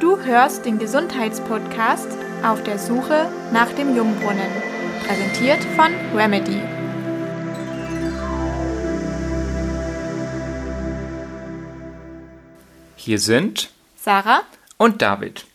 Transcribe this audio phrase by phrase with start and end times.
[0.00, 2.06] Du hörst den Gesundheitspodcast
[2.44, 4.46] auf der Suche nach dem Jungbrunnen,
[5.04, 6.60] präsentiert von Remedy.
[12.94, 14.42] Hier sind Sarah
[14.76, 15.46] und David.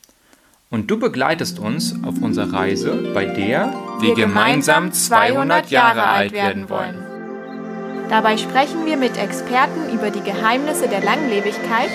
[0.70, 6.70] Und du begleitest uns auf unserer Reise, bei der wir, gemeinsam 200 Jahre alt werden
[6.70, 7.02] wollen.
[8.10, 11.92] Dabei sprechen wir mit Experten über die Geheimnisse der Langlebigkeit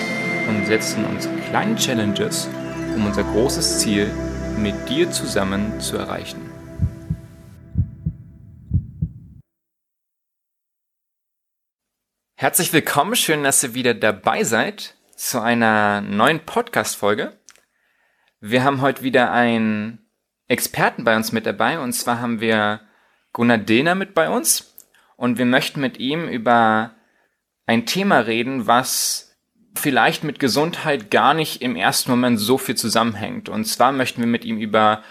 [0.47, 2.47] Und setzen uns kleine Challenges,
[2.95, 4.09] um unser großes Ziel
[4.57, 6.49] mit dir zusammen zu erreichen.
[12.35, 17.37] Herzlich willkommen, schön, dass ihr wieder dabei seid zu einer neuen Podcast-Folge.
[18.39, 20.09] Wir haben heute wieder einen
[20.47, 22.81] Experten bei uns mit dabei und zwar haben wir
[23.33, 24.75] Gunnar Dehner mit bei uns
[25.17, 26.95] und wir möchten mit ihm über
[27.65, 29.28] ein Thema reden, was
[29.79, 33.49] vielleicht mit Gesundheit gar nicht im ersten Moment so viel zusammenhängt.
[33.49, 35.03] Und zwar möchten wir mit ihm über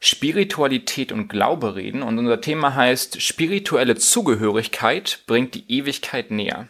[0.00, 6.68] Spiritualität und Glaube reden und unser Thema heißt spirituelle Zugehörigkeit bringt die Ewigkeit näher.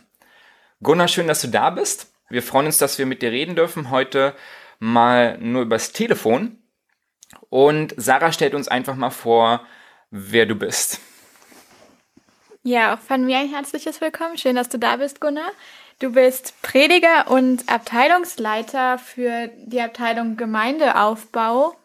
[0.82, 2.12] Gunnar, schön, dass du da bist.
[2.28, 4.34] Wir freuen uns, dass wir mit dir reden dürfen heute
[4.78, 6.58] mal nur übers Telefon.
[7.48, 9.64] Und Sarah stellt uns einfach mal vor,
[10.10, 11.00] wer du bist.
[12.64, 14.36] Ja, auch von mir ein herzliches Willkommen.
[14.36, 15.50] Schön, dass du da bist, Gunnar.
[16.02, 21.76] Du bist Prediger und Abteilungsleiter für die Abteilung Gemeindeaufbau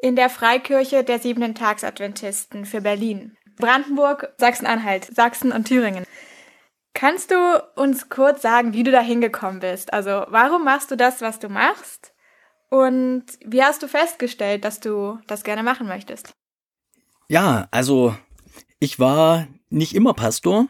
[0.00, 6.04] in der Freikirche der Siebenten Tagsadventisten für Berlin, Brandenburg, Sachsen-Anhalt, Sachsen und Thüringen.
[6.94, 9.92] Kannst du uns kurz sagen, wie du da hingekommen bist?
[9.92, 12.14] Also, warum machst du das, was du machst?
[12.70, 16.36] Und wie hast du festgestellt, dass du das gerne machen möchtest?
[17.26, 18.16] Ja, also
[18.78, 20.68] ich war nicht immer Pastor.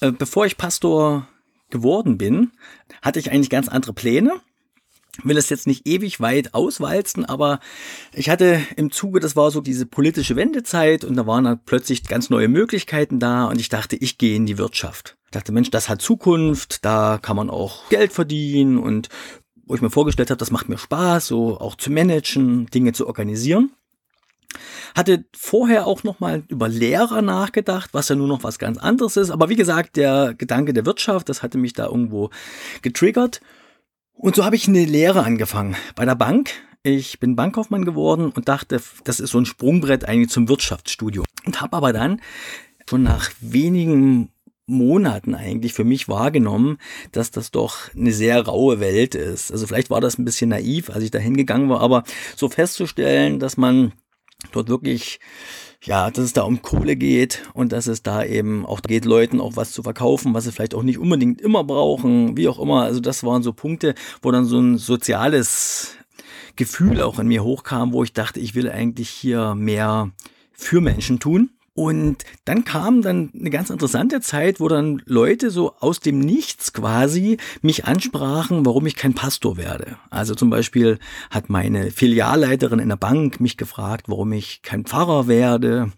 [0.00, 1.28] Äh, Bevor ich Pastor
[1.70, 2.52] geworden bin,
[3.02, 4.40] hatte ich eigentlich ganz andere Pläne.
[5.24, 7.60] Will es jetzt nicht ewig weit auswalzen, aber
[8.12, 12.04] ich hatte im Zuge, das war so diese politische Wendezeit und da waren dann plötzlich
[12.04, 15.16] ganz neue Möglichkeiten da und ich dachte, ich gehe in die Wirtschaft.
[15.24, 19.08] Ich dachte, Mensch, das hat Zukunft, da kann man auch Geld verdienen und
[19.64, 23.06] wo ich mir vorgestellt habe, das macht mir Spaß, so auch zu managen, Dinge zu
[23.06, 23.72] organisieren.
[24.94, 29.16] Hatte vorher auch noch mal über Lehrer nachgedacht, was ja nur noch was ganz anderes
[29.16, 29.30] ist.
[29.30, 32.30] Aber wie gesagt, der Gedanke der Wirtschaft, das hatte mich da irgendwo
[32.82, 33.40] getriggert.
[34.14, 36.50] Und so habe ich eine Lehre angefangen bei der Bank.
[36.82, 41.26] Ich bin Bankkaufmann geworden und dachte, das ist so ein Sprungbrett eigentlich zum Wirtschaftsstudium.
[41.44, 42.20] Und habe aber dann
[42.88, 44.30] schon nach wenigen
[44.66, 46.78] Monaten eigentlich für mich wahrgenommen,
[47.12, 49.52] dass das doch eine sehr raue Welt ist.
[49.52, 52.02] Also vielleicht war das ein bisschen naiv, als ich da hingegangen war, aber
[52.34, 53.92] so festzustellen, dass man
[54.52, 55.20] dort wirklich,
[55.82, 59.40] ja, dass es da um Kohle geht und dass es da eben auch geht, Leuten
[59.40, 62.82] auch was zu verkaufen, was sie vielleicht auch nicht unbedingt immer brauchen, wie auch immer.
[62.82, 65.96] Also das waren so Punkte, wo dann so ein soziales
[66.56, 70.10] Gefühl auch in mir hochkam, wo ich dachte, ich will eigentlich hier mehr
[70.52, 71.50] für Menschen tun.
[71.76, 76.72] Und dann kam dann eine ganz interessante Zeit, wo dann Leute so aus dem Nichts
[76.72, 79.98] quasi mich ansprachen, warum ich kein Pastor werde.
[80.08, 80.98] Also zum Beispiel
[81.30, 85.92] hat meine Filialleiterin in der Bank mich gefragt, warum ich kein Pfarrer werde.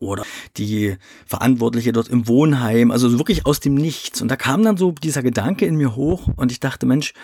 [0.00, 0.24] Oder
[0.56, 4.20] die Verantwortliche dort im Wohnheim, also so wirklich aus dem Nichts.
[4.20, 7.14] Und da kam dann so dieser Gedanke in mir hoch und ich dachte, Mensch,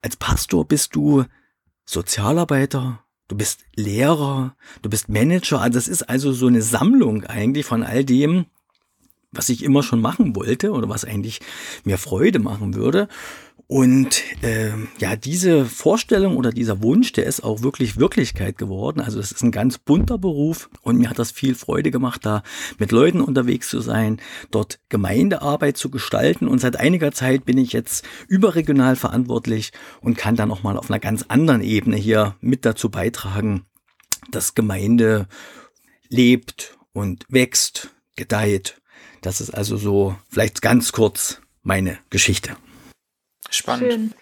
[0.00, 1.26] als Pastor bist du
[1.84, 5.60] Sozialarbeiter, du bist Lehrer, du bist Manager.
[5.60, 8.46] Also das ist also so eine Sammlung eigentlich von all dem,
[9.36, 11.40] was ich immer schon machen wollte oder was eigentlich
[11.84, 13.08] mir Freude machen würde.
[13.66, 19.00] Und äh, ja, diese Vorstellung oder dieser Wunsch, der ist auch wirklich Wirklichkeit geworden.
[19.00, 22.42] Also es ist ein ganz bunter Beruf und mir hat das viel Freude gemacht, da
[22.78, 26.46] mit Leuten unterwegs zu sein, dort Gemeindearbeit zu gestalten.
[26.46, 29.72] Und seit einiger Zeit bin ich jetzt überregional verantwortlich
[30.02, 33.64] und kann dann auch mal auf einer ganz anderen Ebene hier mit dazu beitragen,
[34.30, 35.26] dass Gemeinde
[36.10, 38.80] lebt und wächst, gedeiht.
[39.24, 42.56] Das ist also so vielleicht ganz kurz meine Geschichte.
[43.48, 43.90] Spannend.
[43.90, 44.14] Schön.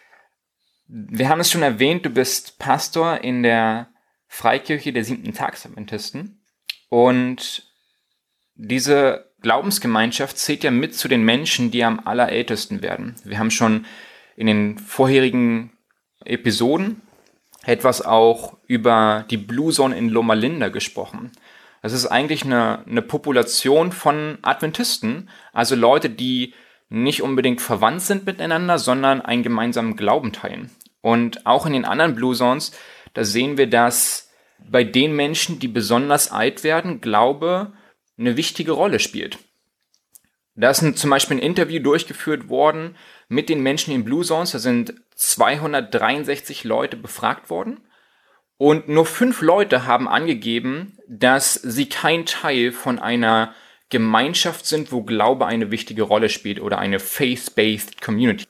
[0.87, 3.89] Wir haben es schon erwähnt, du bist Pastor in der
[4.29, 6.45] Freikirche der siebten Tagsadventisten.
[6.89, 7.67] Und
[8.55, 13.17] diese Glaubensgemeinschaft zählt ja mit zu den Menschen, die am allerältesten werden.
[13.25, 13.87] Wir haben schon
[14.37, 15.73] in den vorherigen
[16.25, 17.03] Episoden
[17.65, 21.33] etwas auch über die Blue Zone in Loma Linda gesprochen.
[21.83, 26.55] Das ist eigentlich eine, eine Population von Adventisten, also Leute, die
[26.89, 30.71] nicht unbedingt verwandt sind miteinander, sondern einen gemeinsamen Glauben teilen.
[31.01, 32.73] Und auch in den anderen Blue Zones,
[33.15, 37.73] da sehen wir, dass bei den Menschen, die besonders alt werden, Glaube
[38.17, 39.39] eine wichtige Rolle spielt.
[40.55, 42.97] Da ist ein, zum Beispiel ein Interview durchgeführt worden
[43.29, 44.53] mit den Menschen in Blue Zones.
[44.53, 47.81] Da sind 263 Leute befragt worden.
[48.59, 53.55] Und nur fünf Leute haben angegeben, dass sie kein Teil von einer
[53.91, 58.47] Gemeinschaft sind, wo Glaube eine wichtige Rolle spielt oder eine faith-based Community.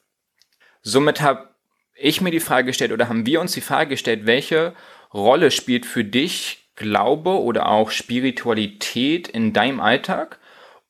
[0.82, 1.50] Somit habe
[1.97, 4.75] ich mir die Frage gestellt oder haben wir uns die Frage gestellt, welche
[5.12, 10.38] Rolle spielt für dich Glaube oder auch Spiritualität in deinem Alltag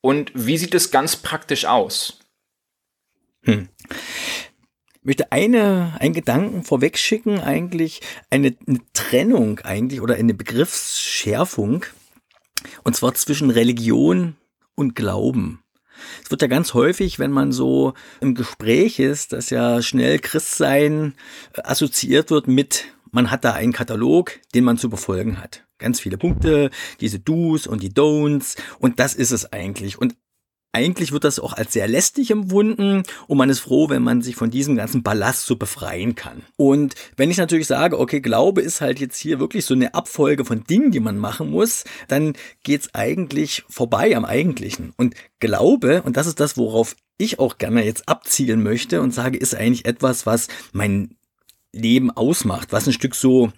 [0.03, 2.21] und wie sieht es ganz praktisch aus?
[3.45, 3.71] Hm.
[5.03, 8.01] Möchte eine, einen Gedanken vorwegschicken, eigentlich
[8.31, 11.85] eine, eine Trennung eigentlich oder eine Begriffsschärfung.
[12.85, 14.37] Und zwar zwischen Religion
[14.77, 15.63] und Glauben.
[16.25, 21.15] Es wird ja ganz häufig, wenn man so im Gespräch ist, dass ja schnell Christsein
[21.63, 25.65] assoziiert wird mit, man hat da einen Katalog, den man zu befolgen hat.
[25.79, 26.71] Ganz viele Punkte,
[27.01, 29.99] diese Do's und die Don'ts und das ist es eigentlich.
[29.99, 30.17] Und
[30.73, 34.37] eigentlich wird das auch als sehr lästig empfunden und man ist froh, wenn man sich
[34.37, 36.43] von diesem ganzen Ballast so befreien kann.
[36.57, 40.45] Und wenn ich natürlich sage, okay, Glaube ist halt jetzt hier wirklich so eine Abfolge
[40.45, 42.33] von Dingen, die man machen muss, dann
[42.63, 44.95] geht's eigentlich vorbei am Eigentlichen.
[44.97, 49.39] Und Glaube, und das ist das, worauf ich auch gerne jetzt abzielen möchte und sage,
[49.39, 51.17] ist eigentlich etwas, was mein
[51.73, 53.53] Leben ausmacht, was ein Stück so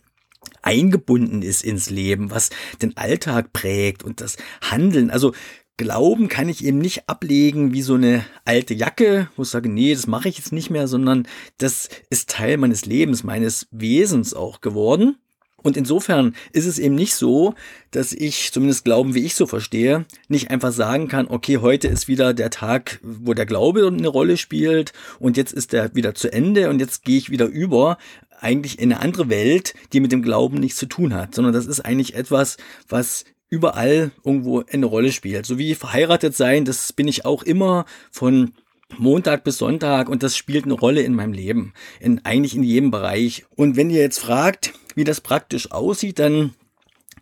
[0.62, 2.50] eingebunden ist ins Leben, was
[2.82, 5.10] den Alltag prägt und das Handeln.
[5.10, 5.32] Also
[5.76, 9.92] Glauben kann ich eben nicht ablegen wie so eine alte Jacke, wo ich sage, nee,
[9.92, 11.26] das mache ich jetzt nicht mehr, sondern
[11.58, 15.16] das ist Teil meines Lebens, meines Wesens auch geworden.
[15.64, 17.54] Und insofern ist es eben nicht so,
[17.90, 22.06] dass ich, zumindest Glauben, wie ich so verstehe, nicht einfach sagen kann, okay, heute ist
[22.06, 26.30] wieder der Tag, wo der Glaube eine Rolle spielt und jetzt ist der wieder zu
[26.30, 27.96] Ende und jetzt gehe ich wieder über
[28.40, 31.66] eigentlich in eine andere Welt, die mit dem Glauben nichts zu tun hat, sondern das
[31.66, 33.24] ist eigentlich etwas, was
[33.54, 35.46] überall irgendwo eine Rolle spielt.
[35.46, 38.52] So wie verheiratet sein, das bin ich auch immer von
[38.98, 42.90] Montag bis Sonntag und das spielt eine Rolle in meinem Leben, in eigentlich in jedem
[42.90, 43.44] Bereich.
[43.54, 46.54] Und wenn ihr jetzt fragt, wie das praktisch aussieht, dann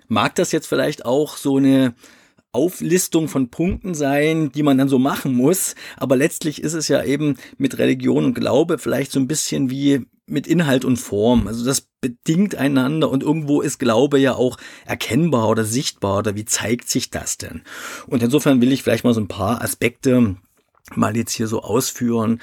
[0.08, 1.94] mag das jetzt vielleicht auch so eine
[2.52, 5.75] Auflistung von Punkten sein, die man dann so machen muss.
[5.96, 10.06] Aber letztlich ist es ja eben mit Religion und Glaube vielleicht so ein bisschen wie
[10.26, 11.46] mit Inhalt und Form.
[11.46, 16.44] Also das bedingt einander und irgendwo ist Glaube ja auch erkennbar oder sichtbar oder wie
[16.44, 17.62] zeigt sich das denn?
[18.06, 20.36] Und insofern will ich vielleicht mal so ein paar Aspekte
[20.94, 22.40] mal jetzt hier so ausführen,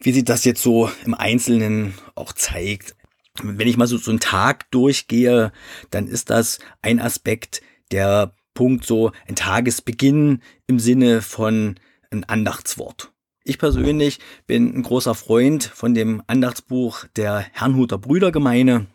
[0.00, 2.96] wie sich das jetzt so im Einzelnen auch zeigt.
[3.42, 5.52] Wenn ich mal so, so einen Tag durchgehe,
[5.90, 11.76] dann ist das ein Aspekt, der Punkt so ein Tagesbeginn im Sinne von
[12.10, 13.11] ein Andachtswort.
[13.44, 18.86] Ich persönlich bin ein großer Freund von dem Andachtsbuch der Herrnhuter Brüdergemeine,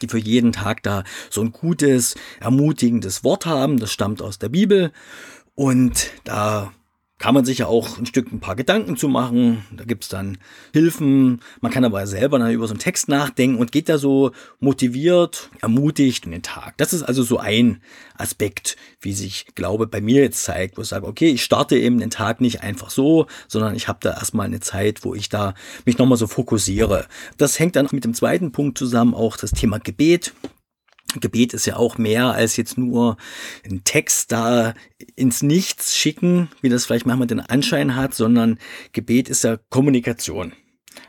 [0.00, 3.78] die für jeden Tag da so ein gutes, ermutigendes Wort haben.
[3.78, 4.90] Das stammt aus der Bibel
[5.54, 6.72] und da
[7.24, 9.64] kann man sich ja auch ein Stück ein paar Gedanken zu machen.
[9.74, 10.36] Da gibt's dann
[10.74, 11.40] Hilfen.
[11.62, 15.48] Man kann aber selber dann über so einen Text nachdenken und geht da so motiviert,
[15.62, 16.76] ermutigt in den Tag.
[16.76, 17.80] Das ist also so ein
[18.18, 21.98] Aspekt, wie sich Glaube bei mir jetzt zeigt, wo ich sage, okay, ich starte eben
[21.98, 25.54] den Tag nicht einfach so, sondern ich habe da erstmal eine Zeit, wo ich da
[25.86, 27.06] mich nochmal so fokussiere.
[27.38, 30.34] Das hängt dann mit dem zweiten Punkt zusammen, auch das Thema Gebet.
[31.20, 33.16] Gebet ist ja auch mehr als jetzt nur
[33.64, 34.74] einen Text da
[35.16, 38.58] ins Nichts schicken, wie das vielleicht manchmal den Anschein hat, sondern
[38.92, 40.52] Gebet ist ja Kommunikation.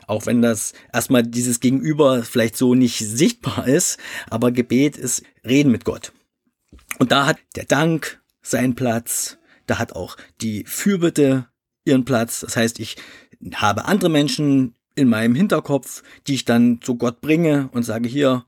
[0.06, 3.98] Auch wenn das erstmal dieses Gegenüber vielleicht so nicht sichtbar ist,
[4.30, 6.12] aber Gebet ist Reden mit Gott.
[6.98, 11.48] Und da hat der Dank seinen Platz, da hat auch die Fürbitte
[11.84, 12.40] ihren Platz.
[12.40, 12.96] Das heißt, ich
[13.54, 18.44] habe andere Menschen in meinem Hinterkopf, die ich dann zu Gott bringe und sage hier,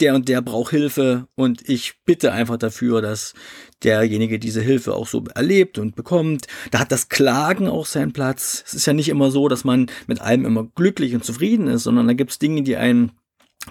[0.00, 3.34] der und der braucht Hilfe und ich bitte einfach dafür, dass
[3.82, 6.46] derjenige diese Hilfe auch so erlebt und bekommt.
[6.70, 8.62] Da hat das Klagen auch seinen Platz.
[8.66, 11.84] Es ist ja nicht immer so, dass man mit allem immer glücklich und zufrieden ist,
[11.84, 13.12] sondern da gibt es Dinge, die einen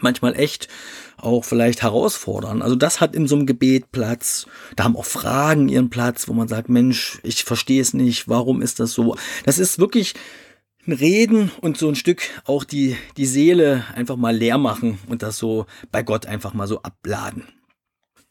[0.01, 0.67] manchmal echt
[1.17, 2.61] auch vielleicht herausfordern.
[2.61, 4.47] Also das hat in so einem Gebet Platz.
[4.75, 8.61] Da haben auch Fragen ihren Platz, wo man sagt, Mensch, ich verstehe es nicht, warum
[8.61, 9.15] ist das so?
[9.45, 10.13] Das ist wirklich
[10.93, 15.37] Reden und so ein Stück auch die, die Seele einfach mal leer machen und das
[15.37, 17.43] so bei Gott einfach mal so abladen.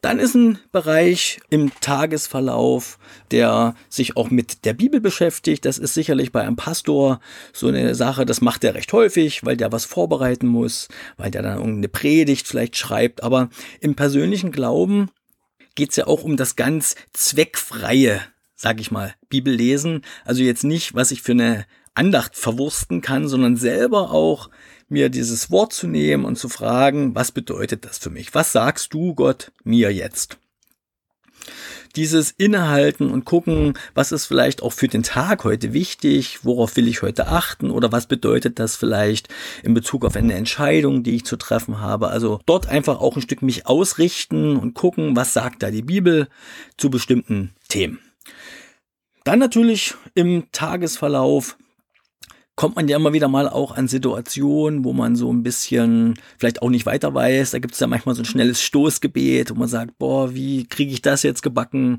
[0.05, 2.99] Dann ist ein Bereich im Tagesverlauf,
[3.31, 5.65] der sich auch mit der Bibel beschäftigt.
[5.65, 7.19] Das ist sicherlich bei einem Pastor
[7.53, 11.41] so eine Sache, das macht er recht häufig, weil der was vorbereiten muss, weil der
[11.41, 13.23] dann irgendeine Predigt vielleicht schreibt.
[13.23, 15.09] Aber im persönlichen Glauben
[15.73, 18.21] geht es ja auch um das ganz zweckfreie,
[18.55, 20.03] sag ich mal, Bibellesen.
[20.23, 21.65] Also jetzt nicht, was ich für eine
[21.95, 24.49] Andacht verwursten kann, sondern selber auch
[24.87, 28.35] mir dieses Wort zu nehmen und zu fragen, was bedeutet das für mich?
[28.35, 30.37] Was sagst du, Gott, mir jetzt?
[31.95, 36.87] dieses Innehalten und gucken, was ist vielleicht auch für den Tag heute wichtig, worauf will
[36.87, 39.29] ich heute achten oder was bedeutet das vielleicht
[39.63, 42.09] in Bezug auf eine Entscheidung, die ich zu treffen habe.
[42.09, 46.27] Also dort einfach auch ein Stück mich ausrichten und gucken, was sagt da die Bibel
[46.77, 47.99] zu bestimmten Themen.
[49.23, 51.57] Dann natürlich im Tagesverlauf
[52.55, 56.61] kommt man ja immer wieder mal auch an Situationen, wo man so ein bisschen vielleicht
[56.61, 57.51] auch nicht weiter weiß.
[57.51, 60.93] Da gibt es ja manchmal so ein schnelles Stoßgebet, wo man sagt, boah, wie kriege
[60.93, 61.97] ich das jetzt gebacken?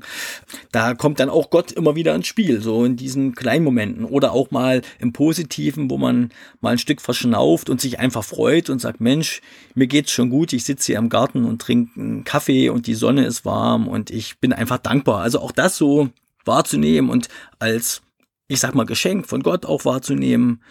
[0.71, 4.03] Da kommt dann auch Gott immer wieder ins Spiel, so in diesen kleinen Momenten.
[4.03, 8.71] Oder auch mal im Positiven, wo man mal ein Stück verschnauft und sich einfach freut
[8.71, 9.41] und sagt, Mensch,
[9.75, 12.95] mir geht's schon gut, ich sitze hier im Garten und trinke einen Kaffee und die
[12.95, 15.21] Sonne ist warm und ich bin einfach dankbar.
[15.21, 16.09] Also auch das so
[16.45, 17.27] wahrzunehmen und
[17.59, 18.01] als
[18.47, 20.61] ich sag mal, Geschenk von Gott auch wahrzunehmen.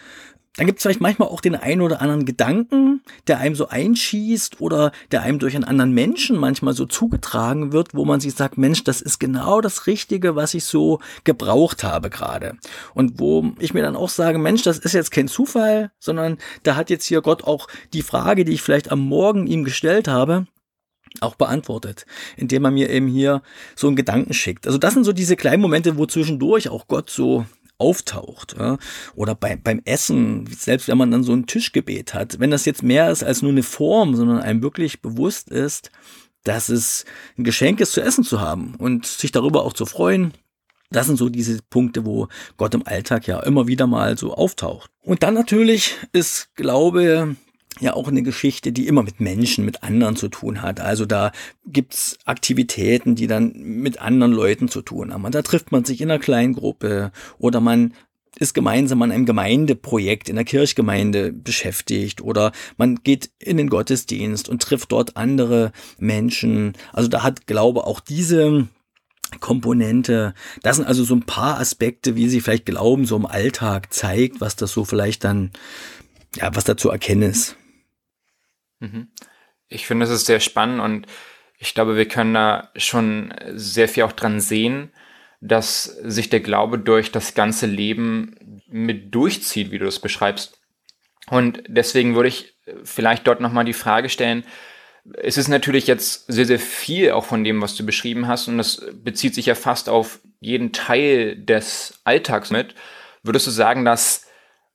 [0.57, 4.59] Dann gibt es vielleicht manchmal auch den einen oder anderen Gedanken, der einem so einschießt
[4.59, 8.57] oder der einem durch einen anderen Menschen manchmal so zugetragen wird, wo man sich sagt,
[8.57, 12.57] Mensch, das ist genau das Richtige, was ich so gebraucht habe gerade.
[12.95, 16.75] Und wo ich mir dann auch sage, Mensch, das ist jetzt kein Zufall, sondern da
[16.75, 20.47] hat jetzt hier Gott auch die Frage, die ich vielleicht am Morgen ihm gestellt habe,
[21.21, 22.05] auch beantwortet,
[22.35, 23.41] indem er mir eben hier
[23.75, 24.65] so einen Gedanken schickt.
[24.65, 27.45] Also das sind so diese kleinen Momente, wo zwischendurch auch Gott so
[27.77, 28.55] auftaucht.
[28.57, 28.77] Ja?
[29.15, 32.83] Oder bei, beim Essen, selbst wenn man dann so ein Tischgebet hat, wenn das jetzt
[32.83, 35.91] mehr ist als nur eine Form, sondern einem wirklich bewusst ist,
[36.43, 37.05] dass es
[37.37, 40.33] ein Geschenk ist, zu essen zu haben und sich darüber auch zu freuen.
[40.89, 44.89] Das sind so diese Punkte, wo Gott im Alltag ja immer wieder mal so auftaucht.
[45.01, 47.35] Und dann natürlich ist Glaube
[47.79, 50.79] ja auch eine Geschichte, die immer mit Menschen, mit anderen zu tun hat.
[50.79, 51.31] Also da
[51.65, 55.25] gibt's Aktivitäten, die dann mit anderen Leuten zu tun haben.
[55.25, 57.93] Und da trifft man sich in einer Kleingruppe oder man
[58.39, 64.47] ist gemeinsam an einem Gemeindeprojekt in der Kirchgemeinde beschäftigt oder man geht in den Gottesdienst
[64.47, 66.73] und trifft dort andere Menschen.
[66.93, 68.67] Also da hat Glaube auch diese
[69.39, 70.33] Komponente.
[70.61, 74.39] Das sind also so ein paar Aspekte, wie sie vielleicht Glauben so im Alltag zeigt,
[74.39, 75.51] was das so vielleicht dann,
[76.35, 77.55] ja, was da zu erkennen ist.
[78.79, 79.09] Mhm.
[79.69, 81.07] Ich finde, das ist sehr spannend und
[81.59, 84.91] ich glaube, wir können da schon sehr viel auch dran sehen,
[85.41, 90.59] dass sich der Glaube durch das ganze Leben mit durchzieht, wie du es beschreibst.
[91.29, 94.43] Und deswegen würde ich vielleicht dort nochmal die Frage stellen,
[95.15, 98.57] es ist natürlich jetzt sehr, sehr viel auch von dem, was du beschrieben hast und
[98.57, 102.75] das bezieht sich ja fast auf jeden Teil des Alltags mit.
[103.23, 104.26] Würdest du sagen, dass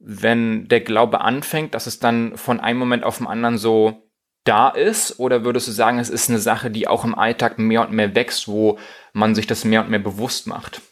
[0.05, 4.11] wenn der Glaube anfängt, dass es dann von einem Moment auf den anderen so
[4.45, 5.19] da ist?
[5.21, 8.15] Oder würdest du sagen, es ist eine Sache, die auch im Alltag mehr und mehr
[8.15, 8.79] wächst, wo
[9.13, 10.83] man sich das mehr und mehr bewusst macht?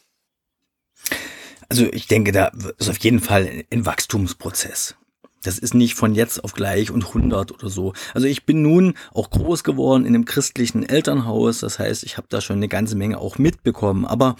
[1.67, 4.95] Also ich denke, da ist auf jeden Fall ein Wachstumsprozess.
[5.43, 7.93] Das ist nicht von jetzt auf gleich und 100 oder so.
[8.13, 11.59] Also ich bin nun auch groß geworden in einem christlichen Elternhaus.
[11.59, 14.05] Das heißt, ich habe da schon eine ganze Menge auch mitbekommen.
[14.05, 14.35] Aber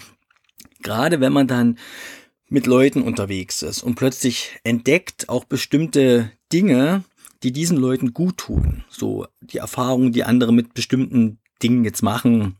[0.82, 1.78] gerade wenn man dann
[2.52, 7.02] mit Leuten unterwegs ist und plötzlich entdeckt auch bestimmte Dinge,
[7.42, 8.84] die diesen Leuten gut tun.
[8.90, 12.58] So die Erfahrungen, die andere mit bestimmten Dingen jetzt machen,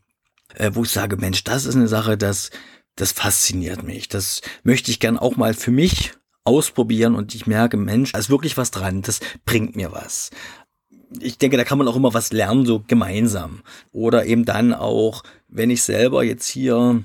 [0.55, 2.49] äh, wo ich sage, Mensch, das ist eine Sache, das,
[2.95, 4.07] das fasziniert mich.
[4.07, 8.31] Das möchte ich gern auch mal für mich ausprobieren und ich merke, Mensch, da ist
[8.31, 10.31] wirklich was dran, das bringt mir was.
[11.19, 13.61] Ich denke, da kann man auch immer was lernen, so gemeinsam.
[13.91, 17.03] Oder eben dann auch, wenn ich selber jetzt hier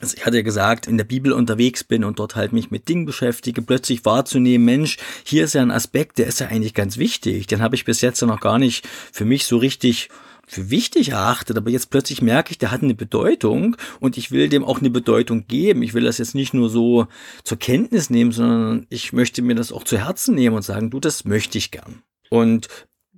[0.00, 2.88] also ich hatte ja gesagt, in der Bibel unterwegs bin und dort halt mich mit
[2.88, 6.96] Dingen beschäftige, plötzlich wahrzunehmen, Mensch, hier ist ja ein Aspekt, der ist ja eigentlich ganz
[6.96, 7.46] wichtig.
[7.46, 10.08] Den habe ich bis jetzt ja noch gar nicht für mich so richtig
[10.46, 14.48] für wichtig erachtet, aber jetzt plötzlich merke ich, der hat eine Bedeutung und ich will
[14.48, 15.82] dem auch eine Bedeutung geben.
[15.82, 17.06] Ich will das jetzt nicht nur so
[17.44, 20.98] zur Kenntnis nehmen, sondern ich möchte mir das auch zu Herzen nehmen und sagen, du,
[20.98, 22.02] das möchte ich gern.
[22.30, 22.68] Und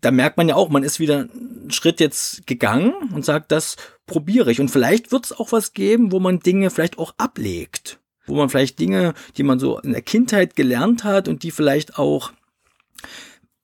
[0.02, 3.76] da merkt man ja auch, man ist wieder einen Schritt jetzt gegangen und sagt, das
[4.06, 4.60] probiere ich.
[4.60, 8.00] Und vielleicht wird es auch was geben, wo man Dinge vielleicht auch ablegt.
[8.26, 11.98] Wo man vielleicht Dinge, die man so in der Kindheit gelernt hat und die vielleicht
[11.98, 12.32] auch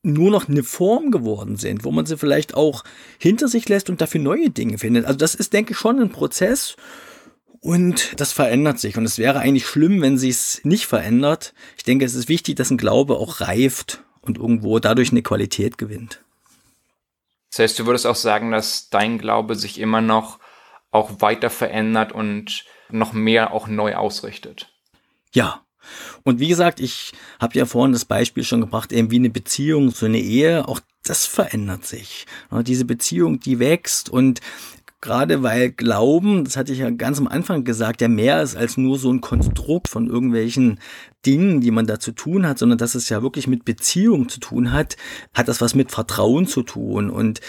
[0.04, 2.84] nur noch eine Form geworden sind, wo man sie vielleicht auch
[3.18, 5.06] hinter sich lässt und dafür neue Dinge findet.
[5.06, 6.76] Also das ist, denke ich, schon ein Prozess
[7.60, 8.96] und das verändert sich.
[8.96, 11.52] Und es wäre eigentlich schlimm, wenn sie es nicht verändert.
[11.76, 15.78] Ich denke, es ist wichtig, dass ein Glaube auch reift und irgendwo dadurch eine Qualität
[15.78, 16.22] gewinnt.
[17.50, 20.38] Das heißt, du würdest auch sagen, dass dein Glaube sich immer noch
[20.90, 24.72] auch weiter verändert und noch mehr auch neu ausrichtet.
[25.32, 25.62] Ja.
[26.22, 29.90] Und wie gesagt, ich habe ja vorhin das Beispiel schon gebracht, eben wie eine Beziehung,
[29.90, 32.26] so eine Ehe, auch das verändert sich.
[32.50, 34.40] Diese Beziehung, die wächst und
[35.00, 38.76] Gerade weil Glauben, das hatte ich ja ganz am Anfang gesagt, ja mehr ist als
[38.76, 40.80] nur so ein Konstrukt von irgendwelchen
[41.24, 44.40] Dingen, die man da zu tun hat, sondern dass es ja wirklich mit Beziehung zu
[44.40, 44.96] tun hat,
[45.34, 47.10] hat das was mit Vertrauen zu tun.
[47.10, 47.40] Und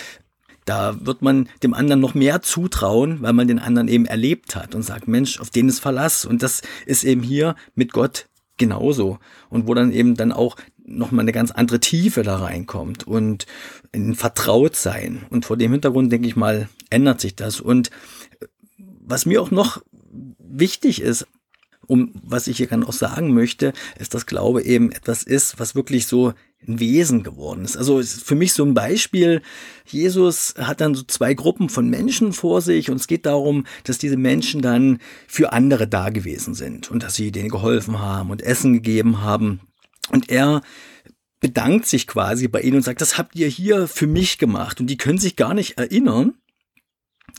[0.70, 4.75] Da wird man dem anderen noch mehr zutrauen, weil man den anderen eben erlebt hat
[4.75, 6.25] und sagt, Mensch, auf den ist Verlass.
[6.25, 8.27] Und das ist eben hier mit Gott
[8.58, 9.18] genauso.
[9.50, 10.58] Und wo dann eben dann auch
[10.89, 13.46] nochmal eine ganz andere Tiefe da reinkommt und
[13.93, 15.25] ein Vertrautsein.
[15.29, 17.62] Und vor dem Hintergrund, denke ich mal, ändert sich das.
[17.62, 17.89] Und
[19.01, 19.81] was mir auch noch
[20.39, 21.27] wichtig ist,
[21.88, 25.74] um was ich hier gerne auch sagen möchte, ist, dass Glaube eben etwas ist, was
[25.74, 26.34] wirklich so
[26.67, 27.77] ein Wesen geworden ist.
[27.77, 29.41] Also ist für mich so ein Beispiel,
[29.86, 33.98] Jesus hat dann so zwei Gruppen von Menschen vor sich und es geht darum, dass
[33.98, 38.41] diese Menschen dann für andere da gewesen sind und dass sie denen geholfen haben und
[38.41, 39.62] Essen gegeben haben.
[40.12, 40.62] Und er
[41.39, 44.80] bedankt sich quasi bei ihnen und sagt, das habt ihr hier für mich gemacht.
[44.80, 46.34] Und die können sich gar nicht erinnern,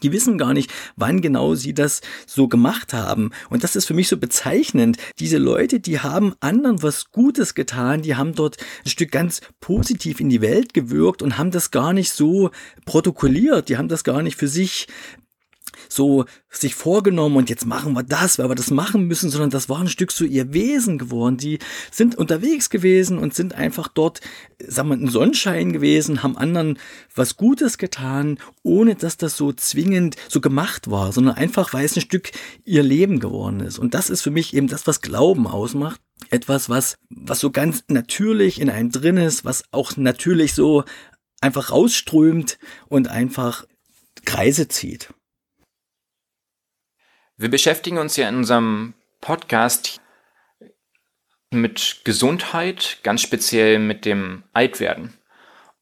[0.03, 3.31] die wissen gar nicht, wann genau sie das so gemacht haben.
[3.51, 4.97] Und das ist für mich so bezeichnend.
[5.19, 10.21] Diese Leute, die haben anderen was Gutes getan, die haben dort ein Stück ganz positiv
[10.21, 12.51] in die Welt gewirkt und haben das gar nicht so
[12.87, 13.69] protokolliert.
[13.69, 14.87] Die haben das gar nicht für sich
[15.89, 19.69] so sich vorgenommen und jetzt machen wir das, weil wir das machen müssen, sondern das
[19.69, 21.37] war ein Stück so ihr Wesen geworden.
[21.37, 21.59] Die
[21.91, 24.21] sind unterwegs gewesen und sind einfach dort,
[24.67, 26.79] sagen wir, ein Sonnenschein gewesen, haben anderen
[27.15, 31.97] was Gutes getan, ohne dass das so zwingend so gemacht war, sondern einfach, weil es
[31.97, 32.33] ein Stück
[32.65, 33.79] ihr Leben geworden ist.
[33.79, 36.01] Und das ist für mich eben das, was Glauben ausmacht.
[36.29, 40.85] Etwas, was, was so ganz natürlich in einem drin ist, was auch natürlich so
[41.41, 42.59] einfach rausströmt
[42.89, 43.65] und einfach
[44.25, 45.13] Kreise zieht.
[47.41, 48.93] Wir beschäftigen uns ja in unserem
[49.23, 49.99] Podcast
[51.51, 55.15] mit Gesundheit, ganz speziell mit dem Altwerden.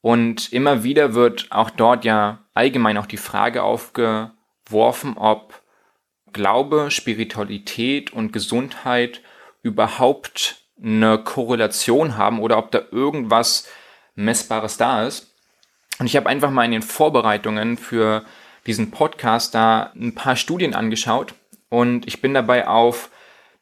[0.01, 5.61] Und immer wieder wird auch dort ja allgemein auch die Frage aufgeworfen, ob
[6.33, 9.21] Glaube, Spiritualität und Gesundheit
[9.63, 13.67] überhaupt eine Korrelation haben oder ob da irgendwas
[14.15, 15.35] Messbares da ist.
[15.99, 18.25] Und ich habe einfach mal in den Vorbereitungen für
[18.65, 21.35] diesen Podcast da ein paar Studien angeschaut
[21.69, 23.11] und ich bin dabei auf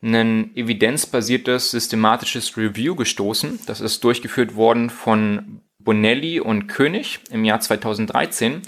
[0.03, 3.61] ein evidenzbasiertes systematisches Review gestoßen.
[3.67, 8.63] Das ist durchgeführt worden von Bonelli und König im Jahr 2013.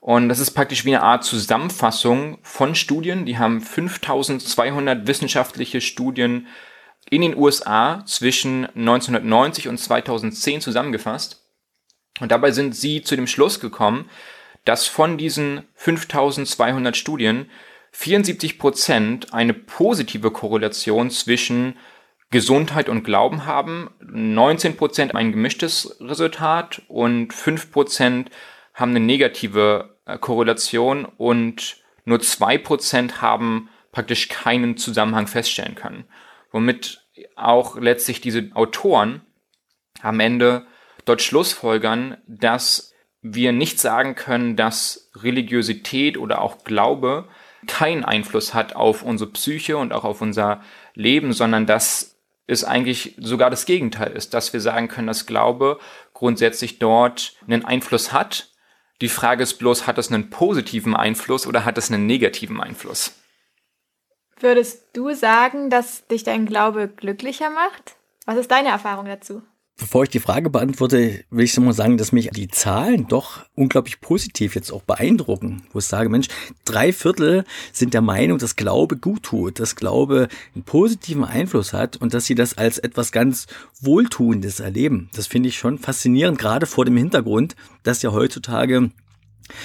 [0.00, 3.24] Und das ist praktisch wie eine Art Zusammenfassung von Studien.
[3.24, 6.46] Die haben 5200 wissenschaftliche Studien
[7.08, 11.42] in den USA zwischen 1990 und 2010 zusammengefasst.
[12.20, 14.08] Und dabei sind sie zu dem Schluss gekommen,
[14.64, 17.50] dass von diesen 5200 Studien
[17.96, 21.76] 74 Prozent eine positive Korrelation zwischen
[22.30, 28.30] Gesundheit und Glauben haben, 19 Prozent ein gemischtes Resultat und 5 Prozent
[28.74, 36.04] haben eine negative äh, Korrelation und nur 2 Prozent haben praktisch keinen Zusammenhang feststellen können.
[36.50, 39.22] Womit auch letztlich diese Autoren
[40.02, 40.66] am Ende
[41.04, 47.28] dort schlussfolgern, dass wir nicht sagen können, dass Religiosität oder auch Glaube
[47.66, 50.62] keinen Einfluss hat auf unsere Psyche und auch auf unser
[50.94, 55.78] Leben, sondern dass es eigentlich sogar das Gegenteil ist, dass wir sagen können, dass Glaube
[56.12, 58.50] grundsätzlich dort einen Einfluss hat.
[59.00, 63.14] Die Frage ist bloß, hat es einen positiven Einfluss oder hat es einen negativen Einfluss?
[64.38, 67.96] Würdest du sagen, dass dich dein Glaube glücklicher macht?
[68.26, 69.42] Was ist deine Erfahrung dazu?
[69.76, 73.44] Bevor ich die Frage beantworte, will ich so mal sagen, dass mich die Zahlen doch
[73.56, 76.28] unglaublich positiv jetzt auch beeindrucken, wo ich sage, Mensch,
[76.64, 81.96] drei Viertel sind der Meinung, dass Glaube gut tut, dass Glaube einen positiven Einfluss hat
[81.96, 83.48] und dass sie das als etwas ganz
[83.80, 85.10] Wohltuendes erleben.
[85.12, 88.92] Das finde ich schon faszinierend, gerade vor dem Hintergrund, dass ja heutzutage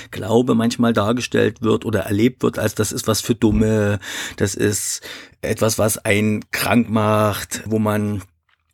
[0.10, 4.00] Glaube manchmal dargestellt wird oder erlebt wird, als das ist was für Dumme,
[4.38, 5.02] das ist
[5.42, 8.24] etwas, was einen krank macht, wo man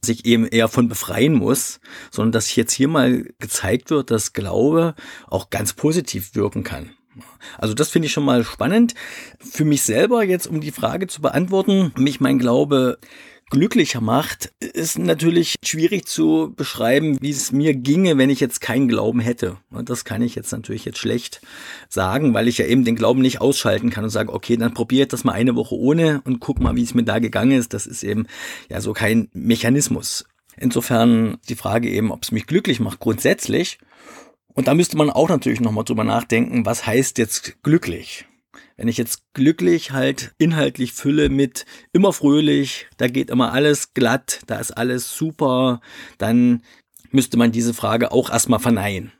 [0.05, 4.95] sich eben eher von befreien muss, sondern dass jetzt hier mal gezeigt wird, dass Glaube
[5.27, 6.91] auch ganz positiv wirken kann.
[7.57, 8.93] Also das finde ich schon mal spannend.
[9.39, 12.97] Für mich selber jetzt, um die Frage zu beantworten, mich mein Glaube
[13.49, 18.87] glücklicher macht, ist natürlich schwierig zu beschreiben, wie es mir ginge, wenn ich jetzt keinen
[18.87, 19.57] Glauben hätte.
[19.69, 21.41] Und das kann ich jetzt natürlich jetzt schlecht
[21.89, 25.03] sagen, weil ich ja eben den Glauben nicht ausschalten kann und sage, okay, dann probiere
[25.03, 27.73] ich das mal eine Woche ohne und guck mal, wie es mir da gegangen ist.
[27.73, 28.25] Das ist eben
[28.69, 30.25] ja so kein Mechanismus.
[30.57, 33.77] Insofern die Frage eben, ob es mich glücklich macht, grundsätzlich.
[34.53, 38.25] Und da müsste man auch natürlich nochmal drüber nachdenken, was heißt jetzt glücklich?
[38.77, 44.41] Wenn ich jetzt glücklich halt inhaltlich fülle mit immer fröhlich, da geht immer alles glatt,
[44.47, 45.79] da ist alles super,
[46.17, 46.61] dann
[47.11, 49.13] müsste man diese Frage auch erstmal verneinen.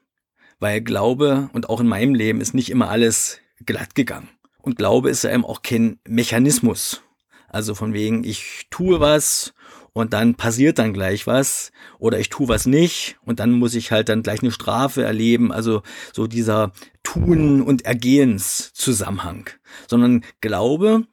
[0.59, 4.29] Weil Glaube und auch in meinem Leben ist nicht immer alles glatt gegangen.
[4.61, 7.01] Und Glaube ist ja eben auch kein Mechanismus.
[7.47, 9.53] Also von wegen, ich tue was
[9.95, 13.91] und dann passiert dann gleich was oder ich tue was nicht und dann muss ich
[13.93, 15.53] halt dann gleich eine Strafe erleben.
[15.53, 19.49] Also so dieser Tun- und Ergehenszusammenhang.
[19.87, 21.05] Sondern Glaube,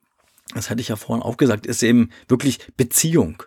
[0.53, 3.45] das hatte ich ja vorhin auch gesagt, ist eben wirklich Beziehung.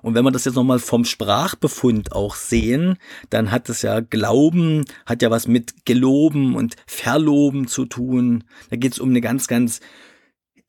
[0.00, 2.96] Und wenn wir das jetzt nochmal vom Sprachbefund auch sehen,
[3.28, 8.44] dann hat es ja Glauben, hat ja was mit Geloben und Verloben zu tun.
[8.70, 9.80] Da geht es um eine ganz, ganz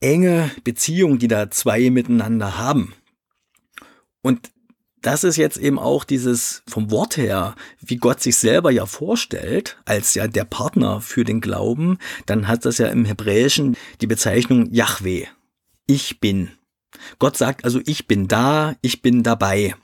[0.00, 2.92] enge Beziehung, die da zwei miteinander haben.
[4.22, 4.50] Und
[5.02, 9.78] das ist jetzt eben auch dieses vom Wort her, wie Gott sich selber ja vorstellt,
[9.86, 14.70] als ja der Partner für den Glauben, dann hat das ja im Hebräischen die Bezeichnung
[14.72, 15.26] Yahweh.
[15.86, 16.50] Ich bin.
[17.18, 19.74] Gott sagt also, ich bin da, ich bin dabei.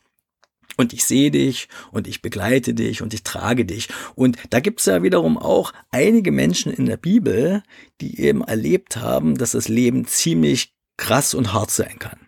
[0.76, 3.88] Und ich sehe dich und ich begleite dich und ich trage dich.
[4.14, 7.62] Und da gibt es ja wiederum auch einige Menschen in der Bibel,
[8.02, 12.25] die eben erlebt haben, dass das Leben ziemlich krass und hart sein kann.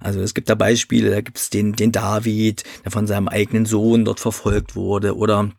[0.00, 3.66] Also es gibt da Beispiele, da gibt es den, den David, der von seinem eigenen
[3.66, 5.50] Sohn dort verfolgt wurde, oder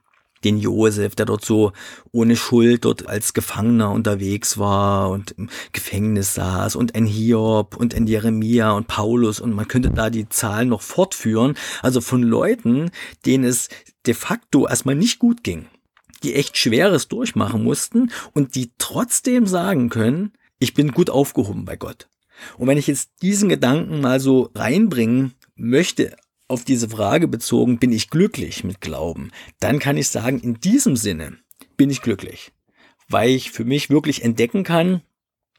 [0.43, 1.73] den Josef, der dort so
[2.12, 7.93] ohne Schuld dort als Gefangener unterwegs war und im Gefängnis saß und ein Hiob und
[7.93, 11.56] ein Jeremia und Paulus und man könnte da die Zahlen noch fortführen.
[11.82, 12.91] Also von Leuten,
[13.25, 13.69] denen es
[14.06, 15.67] de facto erstmal nicht gut ging,
[16.23, 21.75] die echt Schweres durchmachen mussten und die trotzdem sagen können, ich bin gut aufgehoben bei
[21.75, 22.10] Gott.
[22.58, 26.15] Und wenn ich jetzt diesen Gedanken mal so reinbringen möchte
[26.47, 30.95] auf diese Frage bezogen, bin ich glücklich mit Glauben, dann kann ich sagen, in diesem
[30.95, 31.38] Sinne
[31.78, 32.52] bin ich glücklich,
[33.08, 35.02] weil ich für mich wirklich entdecken kann,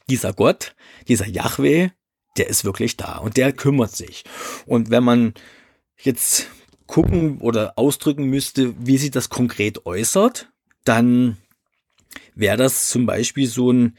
[0.09, 0.75] dieser Gott,
[1.07, 1.89] dieser Yahweh,
[2.37, 4.23] der ist wirklich da und der kümmert sich.
[4.65, 5.33] Und wenn man
[5.97, 6.47] jetzt
[6.87, 10.51] gucken oder ausdrücken müsste, wie sich das konkret äußert,
[10.83, 11.37] dann
[12.35, 13.97] wäre das zum Beispiel so ein,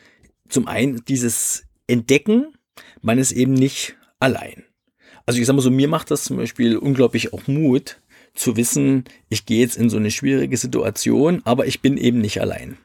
[0.49, 2.53] zum einen dieses Entdecken,
[3.01, 4.65] man ist eben nicht allein.
[5.27, 8.01] Also ich sag mal so, mir macht das zum Beispiel unglaublich auch Mut,
[8.35, 12.41] zu wissen, ich gehe jetzt in so eine schwierige Situation, aber ich bin eben nicht
[12.41, 12.79] allein.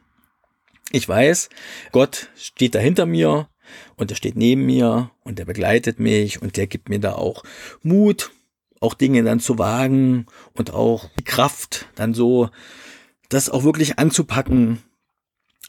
[0.91, 1.49] Ich weiß,
[1.91, 3.49] Gott steht da hinter mir
[3.95, 7.43] und er steht neben mir und er begleitet mich und der gibt mir da auch
[7.81, 8.31] Mut,
[8.79, 12.49] auch Dinge dann zu wagen und auch die Kraft, dann so
[13.29, 14.81] das auch wirklich anzupacken.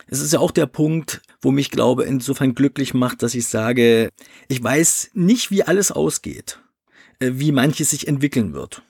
[0.08, 4.10] Es ist ja auch der Punkt, wo mich glaube insofern glücklich macht, dass ich sage,
[4.48, 6.60] ich weiß nicht, wie alles ausgeht,
[7.20, 8.82] äh, wie manches sich entwickeln wird.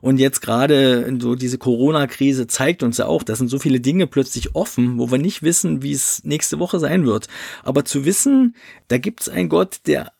[0.00, 4.06] Und jetzt gerade so diese Corona-Krise zeigt uns ja auch, da sind so viele Dinge
[4.06, 7.26] plötzlich offen, wo wir nicht wissen, wie es nächste Woche sein wird.
[7.64, 8.54] Aber zu wissen,
[8.86, 10.12] da gibt es einen Gott, der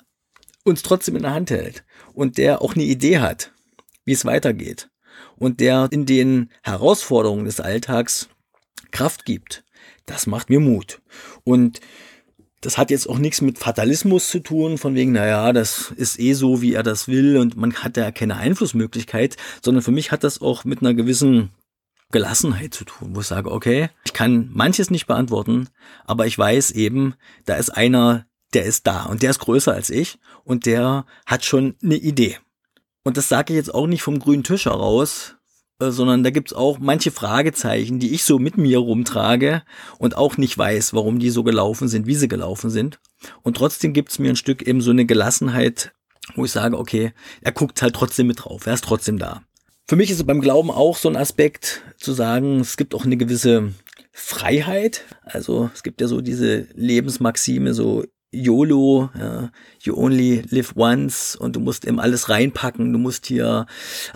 [0.64, 3.52] uns trotzdem in der Hand hält und der auch eine Idee hat,
[4.04, 4.90] wie es weitergeht
[5.36, 8.28] und der in den Herausforderungen des Alltags
[8.90, 9.64] Kraft gibt
[10.08, 11.00] das macht mir Mut.
[11.44, 11.80] Und
[12.60, 16.32] das hat jetzt auch nichts mit Fatalismus zu tun, von wegen, naja, das ist eh
[16.32, 20.24] so, wie er das will und man hat ja keine Einflussmöglichkeit, sondern für mich hat
[20.24, 21.50] das auch mit einer gewissen
[22.10, 25.68] Gelassenheit zu tun, wo ich sage, okay, ich kann manches nicht beantworten,
[26.04, 29.90] aber ich weiß eben, da ist einer, der ist da und der ist größer als
[29.90, 32.38] ich und der hat schon eine Idee.
[33.04, 35.36] Und das sage ich jetzt auch nicht vom grünen Tisch heraus,
[35.80, 39.62] sondern da gibt's auch manche Fragezeichen, die ich so mit mir rumtrage
[39.98, 42.98] und auch nicht weiß, warum die so gelaufen sind, wie sie gelaufen sind.
[43.42, 45.92] Und trotzdem gibt's mir ein Stück eben so eine Gelassenheit,
[46.34, 47.12] wo ich sage, okay,
[47.42, 49.42] er guckt halt trotzdem mit drauf, er ist trotzdem da.
[49.86, 53.04] Für mich ist es beim Glauben auch so ein Aspekt zu sagen, es gibt auch
[53.04, 53.72] eine gewisse
[54.12, 55.04] Freiheit.
[55.22, 61.56] Also es gibt ja so diese Lebensmaxime, so YOLO, ja, you only live once und
[61.56, 63.66] du musst eben alles reinpacken, du musst hier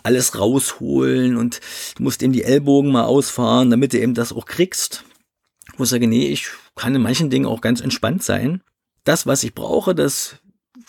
[0.02, 1.60] alles rausholen und
[1.96, 5.04] du musst eben die Ellbogen mal ausfahren, damit du eben das auch kriegst.
[5.78, 8.62] Ich sage, nee, ich kann in manchen Dingen auch ganz entspannt sein.
[9.04, 10.36] Das, was ich brauche, das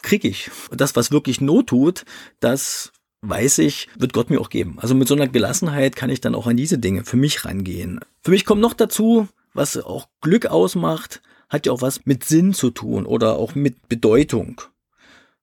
[0.02, 0.52] kriege ich.
[0.70, 2.04] Und das, was wirklich Not tut,
[2.42, 4.78] das weiß ich, wird Gott mir auch geben.
[4.80, 8.02] Also mit so einer Gelassenheit kann ich dann auch an diese Dinge für mich rangehen.
[8.22, 11.22] Für mich kommt noch dazu, was auch Glück ausmacht,
[11.54, 14.60] hat ja auch was mit Sinn zu tun oder auch mit Bedeutung.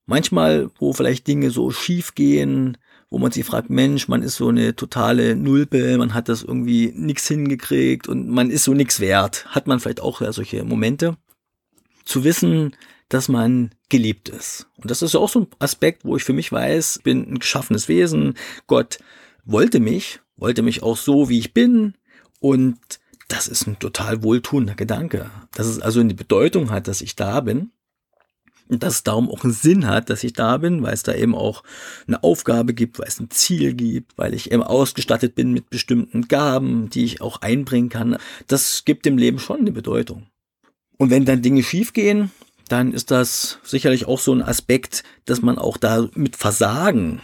[0.06, 2.76] Manchmal, wo vielleicht Dinge so schief gehen,
[3.10, 6.92] wo man sich fragt, Mensch, man ist so eine totale Nulpe, man hat das irgendwie
[6.96, 9.46] nix hingekriegt und man ist so nix wert.
[9.46, 11.16] Hat man vielleicht auch ja solche Momente.
[12.04, 12.74] Zu wissen,
[13.08, 14.66] dass man geliebt ist.
[14.78, 17.38] Und das ist ja auch so ein Aspekt, wo ich für mich weiß, bin ein
[17.38, 18.34] geschaffenes Wesen.
[18.66, 18.98] Gott
[19.44, 21.94] wollte mich, wollte mich auch so, wie ich bin.
[22.40, 22.78] Und
[23.30, 25.30] das ist ein total wohltuender Gedanke.
[25.52, 27.70] Dass es also eine Bedeutung hat, dass ich da bin.
[28.68, 31.12] Und dass es darum auch einen Sinn hat, dass ich da bin, weil es da
[31.12, 31.64] eben auch
[32.06, 36.28] eine Aufgabe gibt, weil es ein Ziel gibt, weil ich eben ausgestattet bin mit bestimmten
[36.28, 38.16] Gaben, die ich auch einbringen kann.
[38.46, 40.26] Das gibt dem Leben schon eine Bedeutung.
[40.98, 42.30] Und wenn dann Dinge schiefgehen,
[42.68, 47.20] dann ist das sicherlich auch so ein Aspekt, dass man auch da mit Versagen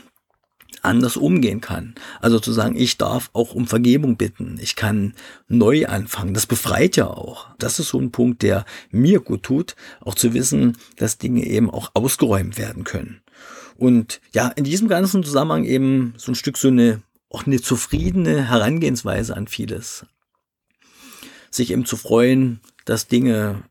[0.86, 1.94] anders umgehen kann.
[2.20, 5.14] Also zu sagen, ich darf auch um Vergebung bitten, ich kann
[5.48, 7.48] neu anfangen, das befreit ja auch.
[7.58, 11.70] Das ist so ein Punkt, der mir gut tut, auch zu wissen, dass Dinge eben
[11.70, 13.20] auch ausgeräumt werden können.
[13.76, 18.48] Und ja, in diesem ganzen Zusammenhang eben so ein Stück so eine, auch eine zufriedene
[18.48, 20.06] Herangehensweise an vieles.
[21.50, 23.62] Sich eben zu freuen, dass Dinge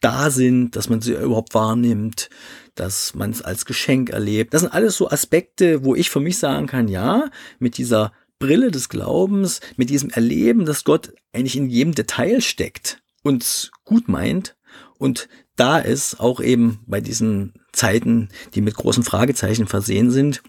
[0.00, 2.30] da sind, dass man sie überhaupt wahrnimmt,
[2.74, 4.54] dass man es als Geschenk erlebt.
[4.54, 8.70] Das sind alles so Aspekte, wo ich für mich sagen kann, ja, mit dieser Brille
[8.70, 14.56] des Glaubens, mit diesem Erleben, dass Gott eigentlich in jedem Detail steckt, uns gut meint
[14.98, 20.42] und da ist, auch eben bei diesen Zeiten, die mit großen Fragezeichen versehen sind,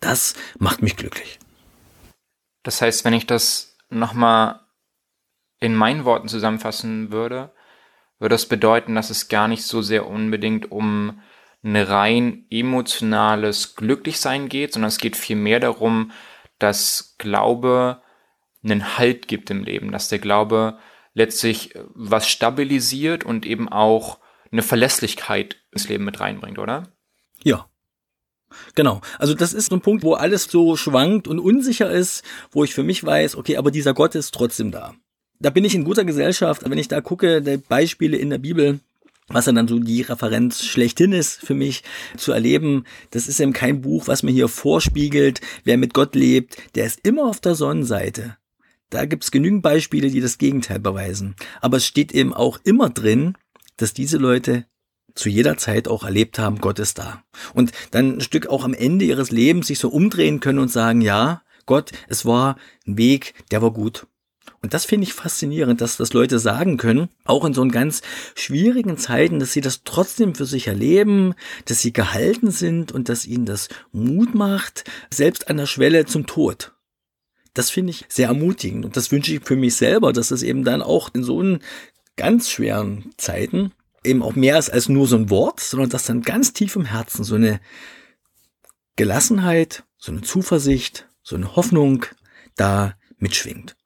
[0.00, 1.40] das macht mich glücklich.
[2.62, 4.60] Das heißt, wenn ich das nochmal
[5.58, 7.52] in meinen Worten zusammenfassen würde,
[8.18, 11.20] würde das bedeuten, dass es gar nicht so sehr unbedingt um
[11.62, 16.12] ein rein emotionales Glücklichsein geht, sondern es geht vielmehr darum,
[16.58, 18.02] dass Glaube
[18.62, 20.78] einen Halt gibt im Leben, dass der Glaube
[21.14, 24.18] letztlich was stabilisiert und eben auch
[24.50, 26.92] eine Verlässlichkeit ins Leben mit reinbringt, oder?
[27.42, 27.68] Ja.
[28.74, 29.00] Genau.
[29.18, 32.82] Also das ist ein Punkt, wo alles so schwankt und unsicher ist, wo ich für
[32.82, 34.94] mich weiß, okay, aber dieser Gott ist trotzdem da
[35.40, 36.68] da bin ich in guter Gesellschaft.
[36.68, 38.80] Wenn ich da gucke, die Beispiele in der Bibel,
[39.28, 41.82] was dann so die Referenz schlechthin ist für mich
[42.16, 42.84] zu erleben.
[43.10, 47.06] Das ist eben kein Buch, was mir hier vorspiegelt, wer mit Gott lebt, der ist
[47.06, 48.36] immer auf der Sonnenseite.
[48.90, 51.36] Da gibt's genügend Beispiele, die das Gegenteil beweisen.
[51.60, 53.34] Aber es steht eben auch immer drin,
[53.76, 54.64] dass diese Leute
[55.14, 57.22] zu jeder Zeit auch erlebt haben, Gott ist da.
[57.52, 61.00] Und dann ein Stück auch am Ende ihres Lebens sich so umdrehen können und sagen,
[61.00, 64.06] ja, Gott, es war ein Weg, der war gut.
[64.60, 68.02] Und das finde ich faszinierend, dass das Leute sagen können, auch in so ganz
[68.34, 71.34] schwierigen Zeiten, dass sie das trotzdem für sich erleben,
[71.66, 76.26] dass sie gehalten sind und dass ihnen das Mut macht, selbst an der Schwelle zum
[76.26, 76.72] Tod.
[77.54, 80.64] Das finde ich sehr ermutigend und das wünsche ich für mich selber, dass es eben
[80.64, 81.58] dann auch in so
[82.16, 83.72] ganz schweren Zeiten
[84.04, 86.84] eben auch mehr ist als nur so ein Wort, sondern dass dann ganz tief im
[86.84, 87.60] Herzen so eine
[88.96, 92.06] Gelassenheit, so eine Zuversicht, so eine Hoffnung
[92.56, 93.76] da mitschwingt.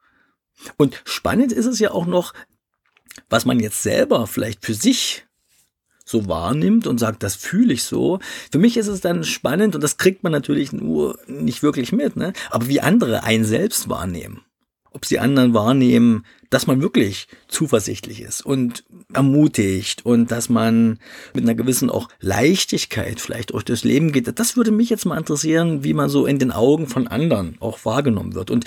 [0.77, 2.33] Und spannend ist es ja auch noch,
[3.29, 5.27] was man jetzt selber vielleicht für sich
[6.05, 8.19] so wahrnimmt und sagt, das fühle ich so.
[8.51, 12.17] Für mich ist es dann spannend und das kriegt man natürlich nur nicht wirklich mit,
[12.17, 12.33] ne?
[12.51, 14.43] Aber wie andere einen selbst wahrnehmen.
[14.95, 20.99] Ob sie anderen wahrnehmen, dass man wirklich zuversichtlich ist und ermutigt und dass man
[21.33, 24.39] mit einer gewissen auch Leichtigkeit vielleicht durch das Leben geht.
[24.39, 27.87] Das würde mich jetzt mal interessieren, wie man so in den Augen von anderen auch
[27.87, 28.51] wahrgenommen wird.
[28.51, 28.67] Und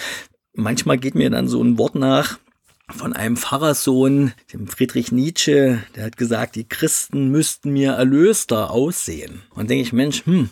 [0.56, 2.40] manchmal geht mir dann so ein Wort nach
[2.90, 9.42] von einem Pfarrersohn, dem Friedrich Nietzsche, der hat gesagt, die Christen müssten mir erlöster aussehen.
[9.56, 10.50] Und denke ich, Mensch, hm,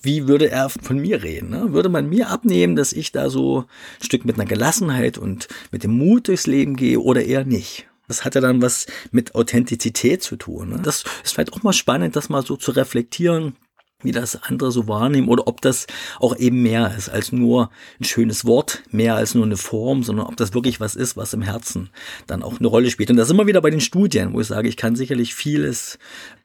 [0.00, 1.50] wie würde er von mir reden?
[1.50, 1.72] Ne?
[1.72, 3.64] Würde man mir abnehmen, dass ich da so
[4.00, 7.86] ein Stück mit einer Gelassenheit und mit dem Mut durchs Leben gehe oder eher nicht?
[8.06, 10.70] Das hat ja dann was mit Authentizität zu tun.
[10.70, 10.80] Ne?
[10.80, 13.56] Das ist vielleicht auch mal spannend, das mal so zu reflektieren
[14.02, 15.86] wie das andere so wahrnehmen oder ob das
[16.20, 20.26] auch eben mehr ist als nur ein schönes Wort, mehr als nur eine Form, sondern
[20.26, 21.90] ob das wirklich was ist, was im Herzen
[22.26, 23.10] dann auch eine Rolle spielt.
[23.10, 25.98] Und da sind wir wieder bei den Studien, wo ich sage, ich kann sicherlich vieles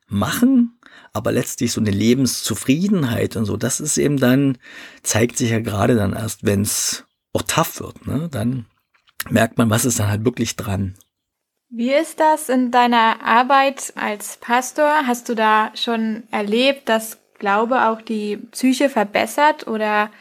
[0.07, 0.79] machen,
[1.13, 4.57] aber letztlich so eine Lebenszufriedenheit und so, das ist eben dann,
[5.03, 8.29] zeigt sich ja gerade dann erst, wenn es auch tough wird, ne?
[8.31, 8.65] dann
[9.29, 10.95] merkt man, was ist dann halt wirklich dran.
[11.69, 15.07] Wie ist das in deiner Arbeit als Pastor?
[15.07, 20.11] Hast du da schon erlebt, dass Glaube auch die Psyche verbessert oder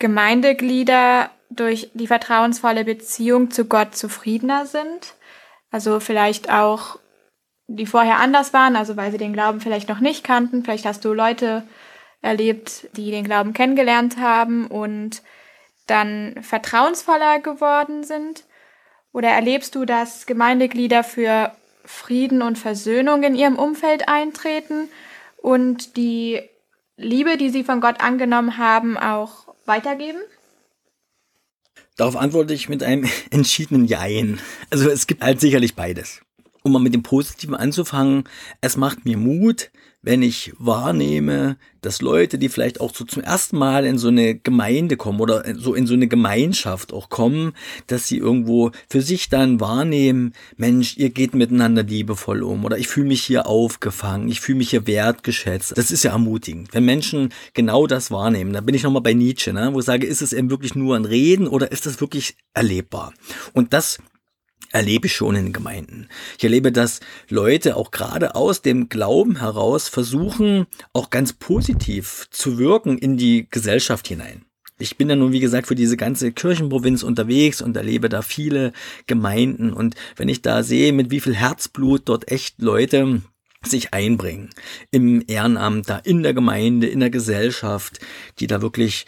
[0.00, 5.14] Gemeindeglieder durch die vertrauensvolle Beziehung zu Gott zufriedener sind.
[5.70, 6.98] Also vielleicht auch,
[7.68, 10.64] die vorher anders waren, also weil sie den Glauben vielleicht noch nicht kannten.
[10.64, 11.62] Vielleicht hast du Leute
[12.20, 15.22] erlebt, die den Glauben kennengelernt haben und
[15.86, 18.42] dann vertrauensvoller geworden sind.
[19.12, 21.52] Oder erlebst du, dass Gemeindeglieder für
[21.84, 24.88] Frieden und Versöhnung in ihrem Umfeld eintreten
[25.36, 26.42] und die
[26.96, 30.20] Liebe, die sie von Gott angenommen haben, auch weitergeben?
[31.96, 34.40] Darauf antworte ich mit einem entschiedenen Jein.
[34.70, 36.22] Also es gibt halt sicherlich beides.
[36.62, 38.24] Um mal mit dem Positiven anzufangen,
[38.60, 39.70] es macht mir Mut,
[40.06, 44.36] wenn ich wahrnehme, dass Leute, die vielleicht auch so zum ersten Mal in so eine
[44.36, 47.54] Gemeinde kommen oder so in so eine Gemeinschaft auch kommen,
[47.88, 52.86] dass sie irgendwo für sich dann wahrnehmen, Mensch, ihr geht miteinander liebevoll um oder ich
[52.86, 55.76] fühle mich hier aufgefangen, ich fühle mich hier wertgeschätzt.
[55.76, 56.68] Das ist ja ermutigend.
[56.72, 60.06] Wenn Menschen genau das wahrnehmen, da bin ich nochmal bei Nietzsche, ne, wo ich sage,
[60.06, 63.12] ist es eben wirklich nur ein Reden oder ist das wirklich erlebbar?
[63.54, 63.98] Und das
[64.76, 66.08] erlebe ich schon in Gemeinden.
[66.36, 72.58] Ich erlebe, dass Leute auch gerade aus dem Glauben heraus versuchen, auch ganz positiv zu
[72.58, 74.44] wirken in die Gesellschaft hinein.
[74.78, 78.74] Ich bin ja nun, wie gesagt, für diese ganze Kirchenprovinz unterwegs und erlebe da viele
[79.06, 79.72] Gemeinden.
[79.72, 83.22] Und wenn ich da sehe, mit wie viel Herzblut dort echt Leute
[83.64, 84.50] sich einbringen,
[84.90, 87.98] im Ehrenamt, da in der Gemeinde, in der Gesellschaft,
[88.38, 89.06] die da wirklich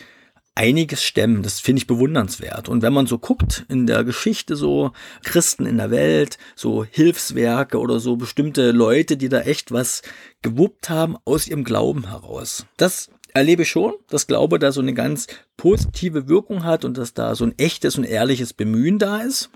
[0.58, 1.42] einiges stemmen.
[1.44, 2.68] Das finde ich bewundernswert.
[2.68, 4.90] Und wenn man so guckt in der Geschichte so
[5.22, 10.02] Christen in der Welt, so Hilfswerke oder so bestimmte Leute, die da echt was
[10.42, 12.66] gewuppt haben aus ihrem Glauben heraus.
[12.76, 17.14] Das erlebe ich schon, dass Glaube da so eine ganz positive Wirkung hat und dass
[17.14, 19.50] da so ein echtes und ehrliches Bemühen da ist.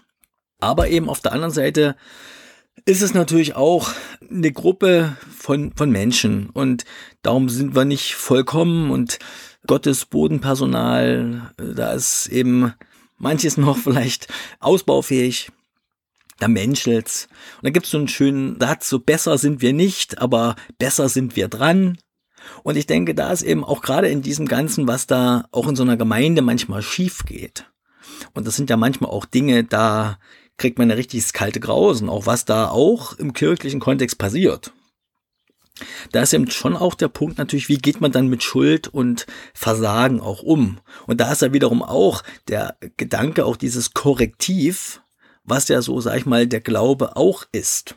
[0.61, 1.97] Aber eben auf der anderen Seite
[2.85, 3.91] ist es natürlich auch
[4.31, 6.85] eine Gruppe von, von Menschen und
[7.23, 9.19] darum sind wir nicht vollkommen und
[9.67, 12.75] Gottes Bodenpersonal, da ist eben
[13.19, 14.29] manches noch vielleicht
[14.61, 15.51] ausbaufähig.
[16.39, 17.29] Da menschelt's.
[17.59, 21.37] Und da gibt's so einen schönen Satz, so besser sind wir nicht, aber besser sind
[21.37, 21.99] wir dran.
[22.65, 25.77] Und ich denke, da ist eben auch gerade in diesem Ganzen, was da auch in
[25.77, 27.67] so einer Gemeinde manchmal schief geht.
[28.35, 30.19] Und das sind ja manchmal auch Dinge, da
[30.57, 34.73] kriegt man ein richtiges kalte Grausen, auch was da auch im kirchlichen Kontext passiert.
[36.13, 39.27] Da ist eben schon auch der Punkt natürlich, wie geht man dann mit Schuld und
[39.55, 40.79] Versagen auch um?
[41.07, 45.01] Und da ist ja wiederum auch der Gedanke, auch dieses Korrektiv,
[45.45, 47.97] was ja so, sag ich mal, der Glaube auch ist.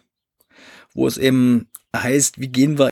[0.93, 2.89] Wo es eben heißt, wie gehen wir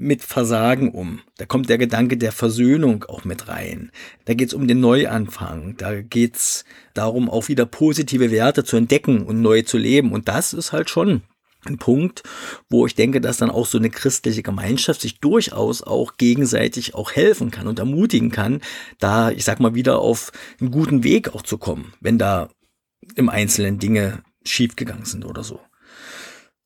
[0.00, 1.20] mit Versagen um.
[1.36, 3.92] Da kommt der Gedanke der Versöhnung auch mit rein.
[4.24, 5.76] Da geht's um den Neuanfang.
[5.76, 10.12] Da geht's darum, auch wieder positive Werte zu entdecken und neu zu leben.
[10.12, 11.22] Und das ist halt schon
[11.66, 12.22] ein Punkt,
[12.68, 17.12] wo ich denke, dass dann auch so eine christliche Gemeinschaft sich durchaus auch gegenseitig auch
[17.12, 18.60] helfen kann und ermutigen kann,
[18.98, 22.48] da, ich sag mal, wieder auf einen guten Weg auch zu kommen, wenn da
[23.16, 25.60] im Einzelnen Dinge schiefgegangen sind oder so.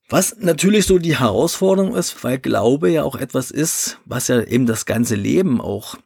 [0.07, 4.67] Was natürlich so die Herausforderung ist, weil Glaube ja auch etwas ist, was ja eben
[4.67, 5.97] das ganze Leben auch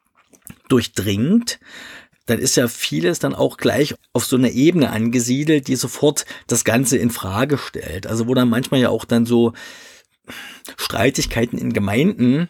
[0.69, 1.59] durchdringt,
[2.29, 6.63] dann ist ja vieles dann auch gleich auf so einer Ebene angesiedelt, die sofort das
[6.63, 8.05] Ganze in Frage stellt.
[8.05, 9.53] Also wo dann manchmal ja auch dann so
[10.77, 12.49] Streitigkeiten in Gemeinden,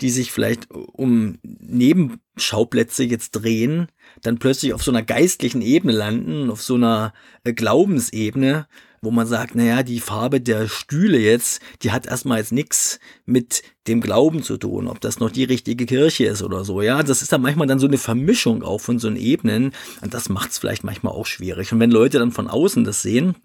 [0.00, 3.88] die sich vielleicht um Nebenschauplätze jetzt drehen,
[4.22, 7.12] dann plötzlich auf so einer geistlichen Ebene landen, auf so einer
[7.42, 8.68] äh, Glaubensebene,
[9.00, 13.62] wo man sagt, naja, die Farbe der Stühle jetzt, die hat erstmal jetzt nichts mit
[13.86, 16.82] dem Glauben zu tun, ob das noch die richtige Kirche ist oder so.
[16.82, 20.28] Ja, das ist dann manchmal dann so eine Vermischung auch von so Ebenen und das
[20.28, 21.72] macht es vielleicht manchmal auch schwierig.
[21.72, 23.36] Und wenn Leute dann von außen das sehen,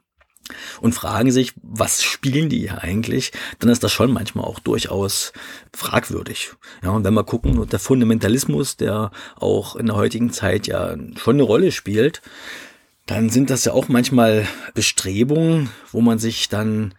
[0.82, 5.34] und fragen sich, was spielen die hier eigentlich, dann ist das schon manchmal auch durchaus
[5.74, 6.54] fragwürdig.
[6.84, 11.36] Ja, und wenn wir gucken, der Fundamentalismus, der auch in der heutigen Zeit ja schon
[11.36, 12.22] eine Rolle spielt,
[13.12, 16.94] dann sind das ja auch manchmal Bestrebungen, wo man sich dann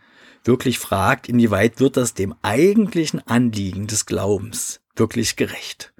[0.45, 5.95] wirklich fragt, inwieweit wird das dem eigentlichen Anliegen des Glaubens wirklich gerecht.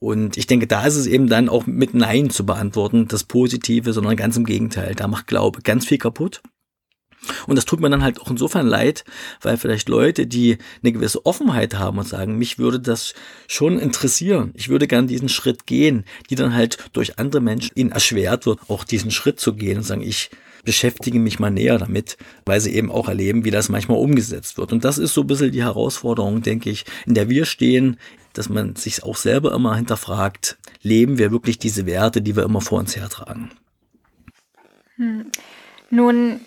[0.00, 3.92] Und ich denke, da ist es eben dann auch mit Nein zu beantworten, das Positive,
[3.92, 4.96] sondern ganz im Gegenteil.
[4.96, 6.42] Da macht Glaube ganz viel kaputt.
[7.46, 9.04] Und das tut mir dann halt auch insofern leid,
[9.40, 13.14] weil vielleicht Leute, die eine gewisse Offenheit haben und sagen, mich würde das
[13.46, 17.92] schon interessieren, ich würde gern diesen Schritt gehen, die dann halt durch andere Menschen ihnen
[17.92, 20.30] erschwert wird, auch diesen Schritt zu gehen und sagen, ich
[20.64, 24.72] beschäftige mich mal näher damit, weil sie eben auch erleben, wie das manchmal umgesetzt wird.
[24.72, 27.98] Und das ist so ein bisschen die Herausforderung, denke ich, in der wir stehen,
[28.32, 32.60] dass man sich auch selber immer hinterfragt, leben wir wirklich diese Werte, die wir immer
[32.60, 33.50] vor uns hertragen?
[34.96, 35.26] Hm.
[35.90, 36.40] Nun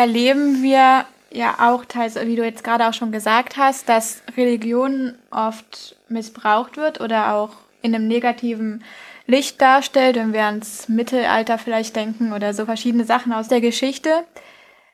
[0.00, 5.14] erleben wir ja auch teils, wie du jetzt gerade auch schon gesagt hast, dass Religion
[5.30, 7.50] oft missbraucht wird oder auch
[7.82, 8.82] in einem negativen
[9.26, 14.24] Licht darstellt, wenn wir ans Mittelalter vielleicht denken oder so verschiedene Sachen aus der Geschichte,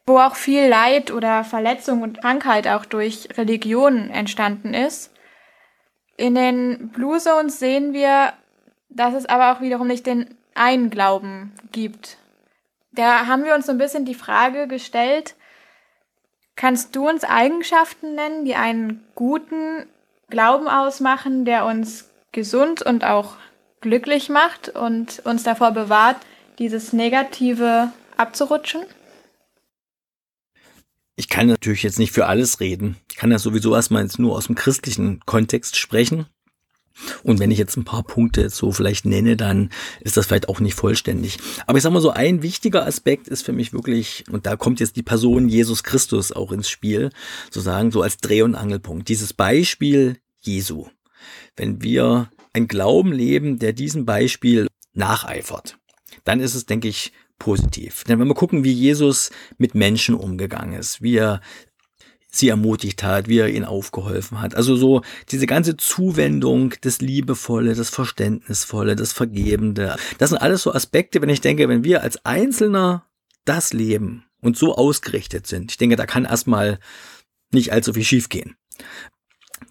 [0.08, 5.12] wo auch viel Leid oder Verletzung und Krankheit auch durch Religion entstanden ist.
[6.16, 8.32] In den Blue Zones sehen wir,
[8.88, 12.18] dass es aber auch wiederum nicht den einen Glauben gibt,
[12.96, 15.34] da haben wir uns so ein bisschen die Frage gestellt,
[16.56, 19.86] kannst du uns Eigenschaften nennen, die einen guten
[20.28, 23.36] Glauben ausmachen, der uns gesund und auch
[23.80, 26.16] glücklich macht und uns davor bewahrt,
[26.58, 28.82] dieses Negative abzurutschen?
[31.14, 32.96] Ich kann natürlich jetzt nicht für alles reden.
[33.10, 36.26] Ich kann ja sowieso erstmal jetzt nur aus dem christlichen Kontext sprechen.
[37.22, 39.70] Und wenn ich jetzt ein paar Punkte so vielleicht nenne, dann
[40.00, 41.38] ist das vielleicht auch nicht vollständig.
[41.66, 44.80] Aber ich sag mal so, ein wichtiger Aspekt ist für mich wirklich, und da kommt
[44.80, 47.10] jetzt die Person Jesus Christus auch ins Spiel,
[47.50, 49.08] sozusagen so als Dreh- und Angelpunkt.
[49.08, 50.86] Dieses Beispiel Jesu.
[51.56, 55.78] Wenn wir ein Glauben leben, der diesem Beispiel nacheifert,
[56.24, 58.04] dann ist es, denke ich, positiv.
[58.04, 61.40] Denn wenn wir gucken, wie Jesus mit Menschen umgegangen ist, wie er
[62.36, 64.54] sie ermutigt hat, wie er ihnen aufgeholfen hat.
[64.54, 69.96] Also so diese ganze Zuwendung, das Liebevolle, das Verständnisvolle, das Vergebende.
[70.18, 73.06] Das sind alles so Aspekte, wenn ich denke, wenn wir als Einzelner
[73.44, 76.78] das leben und so ausgerichtet sind, ich denke, da kann erstmal
[77.52, 78.56] nicht allzu viel schiefgehen.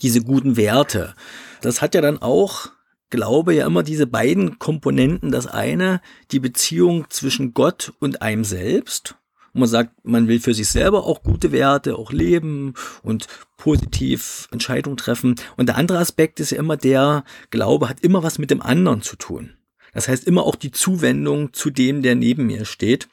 [0.01, 1.13] Diese guten Werte,
[1.61, 2.71] das hat ja dann auch
[3.11, 5.31] Glaube ja immer diese beiden Komponenten.
[5.31, 6.01] Das eine,
[6.31, 9.15] die Beziehung zwischen Gott und einem selbst
[9.55, 14.49] und man sagt, man will für sich selber auch gute Werte, auch leben und positiv
[14.51, 15.35] Entscheidungen treffen.
[15.55, 19.01] Und der andere Aspekt ist ja immer der, Glaube hat immer was mit dem anderen
[19.01, 19.53] zu tun.
[19.93, 23.07] Das heißt immer auch die Zuwendung zu dem, der neben mir steht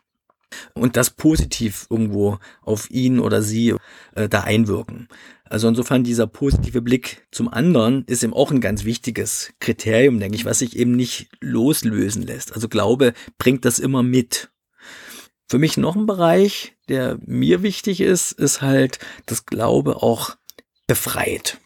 [0.74, 3.76] und das positiv irgendwo auf ihn oder sie
[4.16, 5.06] äh, da einwirken.
[5.44, 10.34] Also insofern dieser positive Blick zum anderen ist eben auch ein ganz wichtiges Kriterium, denke
[10.34, 12.52] ich, was sich eben nicht loslösen lässt.
[12.52, 14.51] Also Glaube bringt das immer mit.
[15.52, 20.38] Für mich noch ein Bereich, der mir wichtig ist, ist halt, dass Glaube auch
[20.86, 21.58] befreit.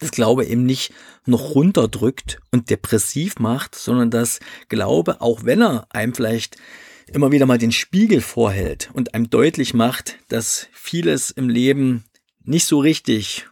[0.00, 0.92] Das Glaube eben nicht
[1.24, 6.58] noch runterdrückt und depressiv macht, sondern dass Glaube, auch wenn er einem vielleicht
[7.06, 12.04] immer wieder mal den Spiegel vorhält und einem deutlich macht, dass vieles im Leben
[12.42, 13.48] nicht so richtig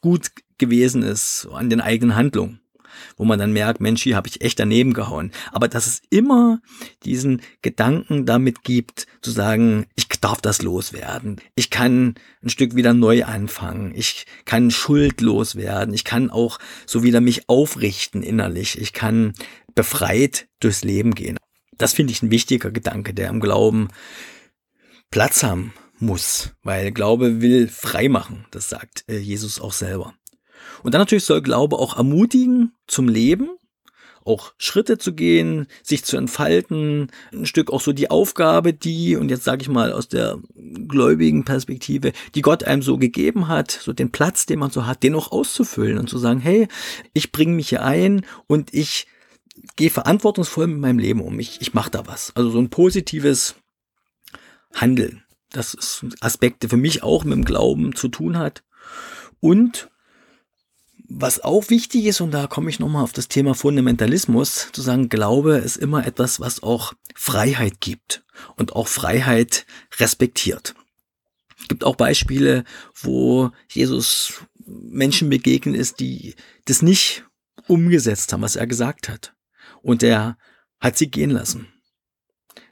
[0.00, 2.61] gut gewesen ist an den eigenen Handlungen
[3.16, 5.32] wo man dann merkt, Mensch, hier habe ich echt daneben gehauen.
[5.52, 6.60] Aber dass es immer
[7.04, 11.40] diesen Gedanken damit gibt, zu sagen, ich darf das loswerden.
[11.54, 13.92] Ich kann ein Stück wieder neu anfangen.
[13.94, 15.92] Ich kann schuldlos werden.
[15.92, 18.80] Ich kann auch so wieder mich aufrichten innerlich.
[18.80, 19.34] Ich kann
[19.74, 21.38] befreit durchs Leben gehen.
[21.76, 23.88] Das finde ich ein wichtiger Gedanke, der im Glauben
[25.10, 30.14] Platz haben muss, weil Glaube will frei machen, das sagt äh, Jesus auch selber.
[30.82, 33.50] Und dann natürlich soll Glaube auch ermutigen zum Leben,
[34.24, 39.30] auch Schritte zu gehen, sich zu entfalten, ein Stück auch so die Aufgabe, die, und
[39.30, 40.38] jetzt sage ich mal aus der
[40.86, 45.02] gläubigen Perspektive, die Gott einem so gegeben hat, so den Platz, den man so hat,
[45.02, 46.68] den auch auszufüllen und zu sagen, hey,
[47.12, 49.06] ich bringe mich hier ein und ich
[49.76, 51.38] gehe verantwortungsvoll mit meinem Leben um.
[51.38, 52.32] Ich, ich mache da was.
[52.34, 53.56] Also so ein positives
[54.74, 55.24] Handeln.
[55.50, 58.64] Das ist Aspekte für mich auch mit dem Glauben zu tun hat.
[59.40, 59.90] Und
[61.14, 65.08] was auch wichtig ist, und da komme ich nochmal auf das Thema Fundamentalismus, zu sagen,
[65.08, 68.24] Glaube ist immer etwas, was auch Freiheit gibt
[68.56, 69.66] und auch Freiheit
[69.98, 70.74] respektiert.
[71.60, 76.34] Es gibt auch Beispiele, wo Jesus Menschen begegnet ist, die
[76.64, 77.24] das nicht
[77.68, 79.34] umgesetzt haben, was er gesagt hat.
[79.82, 80.36] Und er
[80.80, 81.71] hat sie gehen lassen.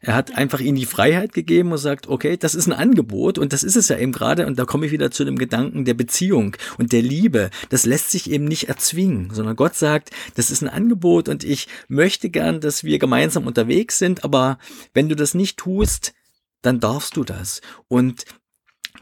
[0.03, 3.53] Er hat einfach ihnen die Freiheit gegeben und sagt, okay, das ist ein Angebot und
[3.53, 5.93] das ist es ja eben gerade und da komme ich wieder zu dem Gedanken der
[5.93, 7.51] Beziehung und der Liebe.
[7.69, 11.69] Das lässt sich eben nicht erzwingen, sondern Gott sagt, das ist ein Angebot und ich
[11.89, 14.59] möchte gern, dass wir gemeinsam unterwegs sind, aber
[14.95, 16.15] wenn du das nicht tust,
[16.63, 17.61] dann darfst du das.
[17.89, 18.25] Und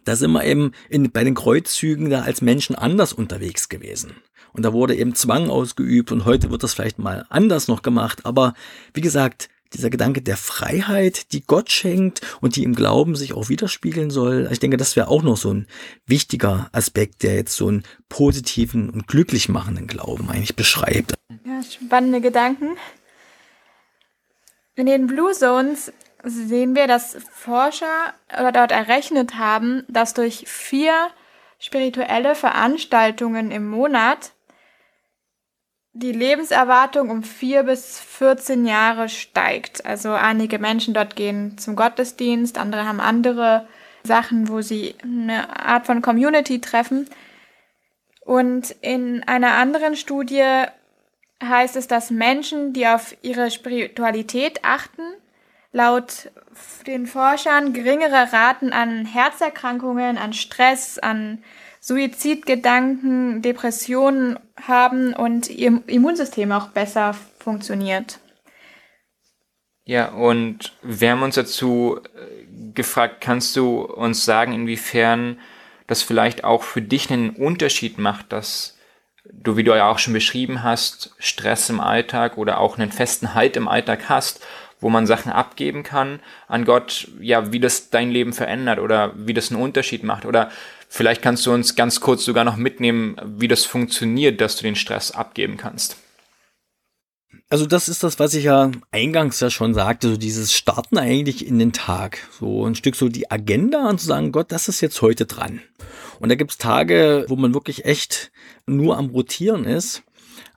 [0.04, 4.14] da sind wir eben in, bei den Kreuzzügen da als Menschen anders unterwegs gewesen.
[4.52, 8.26] Und da wurde eben Zwang ausgeübt und heute wird das vielleicht mal anders noch gemacht.
[8.26, 8.54] Aber
[8.94, 13.48] wie gesagt, dieser Gedanke der Freiheit, die Gott schenkt und die im Glauben sich auch
[13.48, 14.48] widerspiegeln soll.
[14.50, 15.66] Ich denke, das wäre auch noch so ein
[16.06, 21.14] wichtiger Aspekt, der jetzt so einen positiven und glücklich machenden Glauben eigentlich beschreibt.
[21.44, 22.76] Ja, spannende Gedanken.
[24.74, 25.92] In den Blue Zones
[26.24, 30.92] sehen wir, dass Forscher oder dort errechnet haben, dass durch vier
[31.58, 34.32] spirituelle Veranstaltungen im Monat
[35.92, 39.84] die Lebenserwartung um vier bis 14 Jahre steigt.
[39.84, 43.66] Also einige Menschen dort gehen zum Gottesdienst, andere haben andere
[44.04, 47.08] Sachen, wo sie eine Art von Community treffen.
[48.24, 50.64] Und in einer anderen Studie
[51.42, 55.02] heißt es, dass Menschen, die auf ihre Spiritualität achten,
[55.72, 56.30] laut
[56.86, 61.42] den Forschern geringere Raten an Herzerkrankungen, an Stress, an
[61.88, 68.18] Suizidgedanken, Depressionen haben und ihr Immunsystem auch besser funktioniert.
[69.86, 75.38] Ja, und wir haben uns dazu äh, gefragt, kannst du uns sagen, inwiefern
[75.86, 78.76] das vielleicht auch für dich einen Unterschied macht, dass
[79.24, 83.32] du, wie du ja auch schon beschrieben hast, Stress im Alltag oder auch einen festen
[83.32, 84.44] Halt im Alltag hast,
[84.78, 89.32] wo man Sachen abgeben kann an Gott, ja, wie das dein Leben verändert oder wie
[89.32, 90.50] das einen Unterschied macht oder
[90.88, 94.76] Vielleicht kannst du uns ganz kurz sogar noch mitnehmen, wie das funktioniert, dass du den
[94.76, 95.96] Stress abgeben kannst.
[97.50, 101.46] Also das ist das, was ich ja eingangs ja schon sagte, so dieses Starten eigentlich
[101.46, 102.18] in den Tag.
[102.38, 105.60] So ein Stück so die Agenda und zu sagen, Gott, das ist jetzt heute dran.
[106.20, 108.32] Und da gibt's Tage, wo man wirklich echt
[108.66, 110.02] nur am Rotieren ist.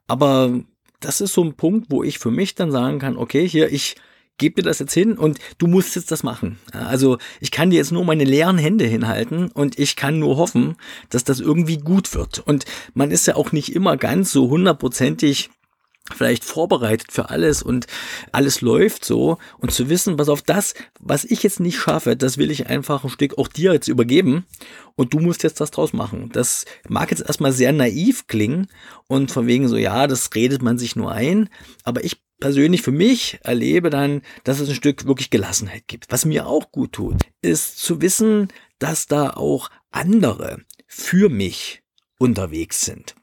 [0.07, 0.59] Aber
[0.99, 3.95] das ist so ein Punkt, wo ich für mich dann sagen kann, okay, hier, ich
[4.42, 6.58] gebe dir das jetzt hin und du musst jetzt das machen.
[6.74, 10.76] Also ich kann dir jetzt nur meine leeren Hände hinhalten und ich kann nur hoffen,
[11.10, 12.39] dass das irgendwie gut wird.
[12.39, 15.52] Und man ist ja auch nicht immer ganz so hundertprozentig
[16.12, 17.86] vielleicht vorbereitet für alles und
[18.32, 22.39] alles läuft so und zu wissen, was auf das, was ich jetzt nicht schaffe, das
[22.39, 24.46] will ich einfach ein Stück auch dir jetzt übergeben
[24.96, 26.30] und du musst jetzt das draus machen.
[26.34, 28.68] Das mag jetzt erstmal sehr naiv klingen
[29.08, 31.48] und von wegen so, ja, das redet man sich nur ein,
[31.84, 36.08] aber ich persönlich für mich erlebe dann, dass es ein Stück wirklich Gelassenheit gibt.
[36.10, 41.82] Was mir auch gut tut, ist zu wissen, dass da auch andere für mich
[42.18, 43.16] unterwegs sind.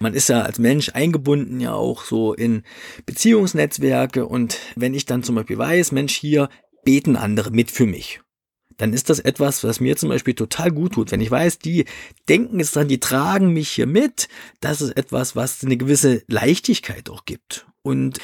[0.00, 2.64] Man ist ja als Mensch eingebunden ja auch so in
[3.04, 6.48] Beziehungsnetzwerke und wenn ich dann zum Beispiel weiß, Mensch, hier
[6.84, 8.20] beten andere mit für mich,
[8.76, 11.10] dann ist das etwas, was mir zum Beispiel total gut tut.
[11.10, 11.84] Wenn ich weiß, die
[12.28, 14.28] denken es dann, die tragen mich hier mit,
[14.60, 17.66] das ist etwas, was eine gewisse Leichtigkeit auch gibt.
[17.82, 18.18] Und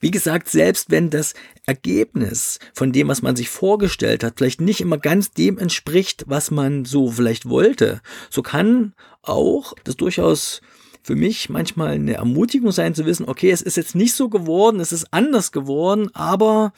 [0.00, 1.34] wie gesagt, selbst wenn das
[1.66, 6.50] Ergebnis von dem, was man sich vorgestellt hat, vielleicht nicht immer ganz dem entspricht, was
[6.50, 10.60] man so vielleicht wollte, so kann auch das durchaus
[11.02, 14.80] für mich manchmal eine Ermutigung sein zu wissen, okay, es ist jetzt nicht so geworden,
[14.80, 16.72] es ist anders geworden, aber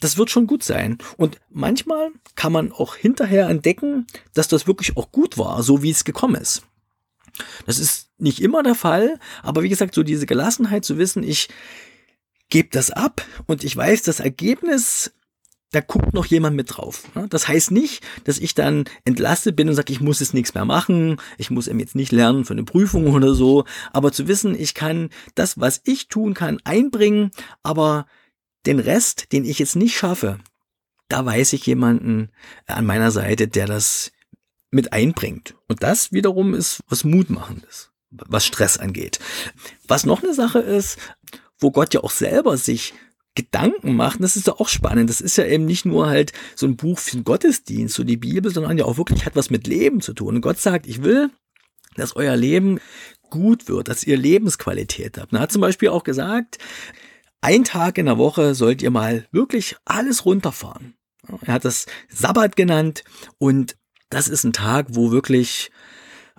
[0.00, 0.98] das wird schon gut sein.
[1.16, 5.90] Und manchmal kann man auch hinterher entdecken, dass das wirklich auch gut war, so wie
[5.90, 6.62] es gekommen ist.
[7.66, 11.48] Das ist nicht immer der Fall, aber wie gesagt, so diese Gelassenheit zu wissen, ich
[12.54, 15.12] gebe das ab und ich weiß, das Ergebnis
[15.72, 17.12] da guckt noch jemand mit drauf.
[17.16, 17.26] Ne?
[17.28, 20.64] Das heißt nicht, dass ich dann entlastet bin und sage, ich muss jetzt nichts mehr
[20.64, 24.54] machen, ich muss eben jetzt nicht lernen für eine Prüfung oder so, aber zu wissen,
[24.54, 27.32] ich kann das, was ich tun kann, einbringen,
[27.64, 28.06] aber
[28.66, 30.38] den Rest, den ich jetzt nicht schaffe,
[31.08, 32.30] da weiß ich jemanden
[32.68, 34.12] an meiner Seite, der das
[34.70, 35.56] mit einbringt.
[35.66, 39.18] Und das wiederum ist was Mutmachendes, was Stress angeht.
[39.88, 41.00] Was noch eine Sache ist,
[41.58, 42.94] wo Gott ja auch selber sich
[43.34, 45.10] Gedanken machen, das ist ja auch spannend.
[45.10, 48.16] Das ist ja eben nicht nur halt so ein Buch für den Gottesdienst, so die
[48.16, 50.36] Bibel, sondern ja auch wirklich hat was mit Leben zu tun.
[50.36, 51.30] Und Gott sagt, ich will,
[51.96, 52.78] dass euer Leben
[53.30, 55.32] gut wird, dass ihr Lebensqualität habt.
[55.32, 56.58] Er hat zum Beispiel auch gesagt,
[57.40, 60.94] ein Tag in der Woche sollt ihr mal wirklich alles runterfahren.
[61.42, 63.02] Er hat das Sabbat genannt
[63.38, 63.76] und
[64.10, 65.72] das ist ein Tag, wo wirklich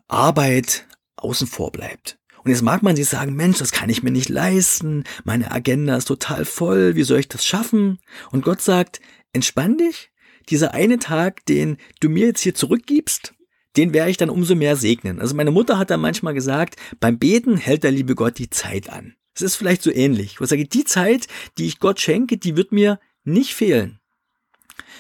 [0.07, 0.87] Arbeit
[1.17, 2.17] außen vor bleibt.
[2.45, 5.97] Und jetzt mag man sich sagen, Mensch, das kann ich mir nicht leisten, meine Agenda
[5.97, 7.97] ist total voll, wie soll ich das schaffen?
[8.31, 9.01] Und Gott sagt,
[9.33, 10.11] entspann dich,
[10.49, 13.33] dieser eine Tag, den du mir jetzt hier zurückgibst,
[13.77, 15.19] den werde ich dann umso mehr segnen.
[15.19, 18.91] Also meine Mutter hat dann manchmal gesagt, beim Beten hält der liebe Gott die Zeit
[18.91, 19.15] an.
[19.33, 20.37] Es ist vielleicht so ähnlich.
[20.39, 21.27] Ich sage, die Zeit,
[21.57, 23.99] die ich Gott schenke, die wird mir nicht fehlen.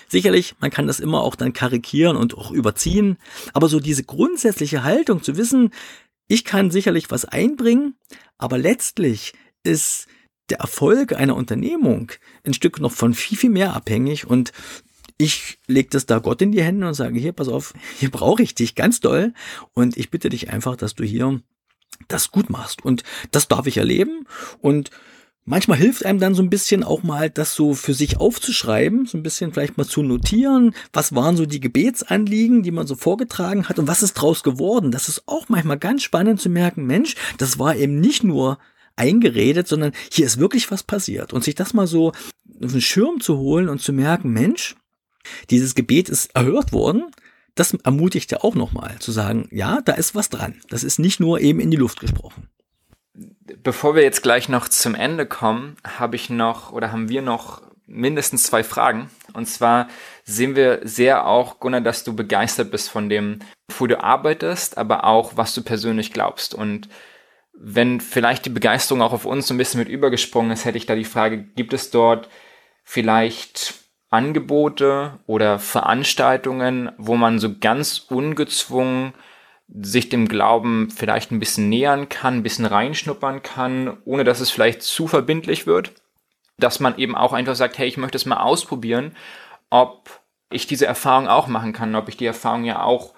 [0.07, 3.17] Sicherlich, man kann das immer auch dann karikieren und auch überziehen,
[3.53, 5.71] aber so diese grundsätzliche Haltung zu wissen,
[6.27, 7.95] ich kann sicherlich was einbringen,
[8.37, 10.07] aber letztlich ist
[10.49, 12.11] der Erfolg einer Unternehmung
[12.43, 14.51] ein Stück noch von viel, viel mehr abhängig und
[15.17, 18.43] ich lege das da Gott in die Hände und sage, hier, pass auf, hier brauche
[18.43, 19.33] ich dich ganz doll
[19.73, 21.41] und ich bitte dich einfach, dass du hier
[22.07, 22.83] das gut machst.
[22.83, 24.27] Und das darf ich erleben
[24.59, 24.91] und
[25.47, 29.15] Manchmal hilft einem dann so ein bisschen auch mal, das so für sich aufzuschreiben, so
[29.15, 33.69] ein bisschen vielleicht mal zu notieren, was waren so die Gebetsanliegen, die man so vorgetragen
[33.69, 34.89] hat und was ist draus geworden.
[34.89, 38.57] Das ist auch manchmal ganz spannend zu merken, Mensch, das war eben nicht nur
[38.95, 41.31] eingeredet, sondern hier ist wirklich was passiert.
[41.31, 44.75] Und sich das mal so auf den Schirm zu holen und zu merken, Mensch,
[45.51, 47.11] dieses Gebet ist erhört worden,
[47.53, 50.59] das ermutigt ja auch nochmal zu sagen, ja, da ist was dran.
[50.69, 52.49] Das ist nicht nur eben in die Luft gesprochen
[53.63, 57.61] bevor wir jetzt gleich noch zum Ende kommen, habe ich noch oder haben wir noch
[57.87, 59.09] mindestens zwei Fragen.
[59.33, 59.87] Und zwar
[60.23, 63.39] sehen wir sehr auch, Gunnar, dass du begeistert bist von dem,
[63.77, 66.55] wo du arbeitest, aber auch, was du persönlich glaubst.
[66.55, 66.89] Und
[67.53, 70.87] wenn vielleicht die Begeisterung auch auf uns so ein bisschen mit übergesprungen ist, hätte ich
[70.87, 72.27] da die Frage, gibt es dort
[72.83, 73.75] vielleicht
[74.09, 79.13] Angebote oder Veranstaltungen, wo man so ganz ungezwungen
[79.67, 84.51] sich dem Glauben vielleicht ein bisschen nähern kann, ein bisschen reinschnuppern kann, ohne dass es
[84.51, 85.93] vielleicht zu verbindlich wird.
[86.57, 89.15] Dass man eben auch einfach sagt, hey, ich möchte es mal ausprobieren,
[89.69, 93.13] ob ich diese Erfahrung auch machen kann, ob ich die Erfahrung ja auch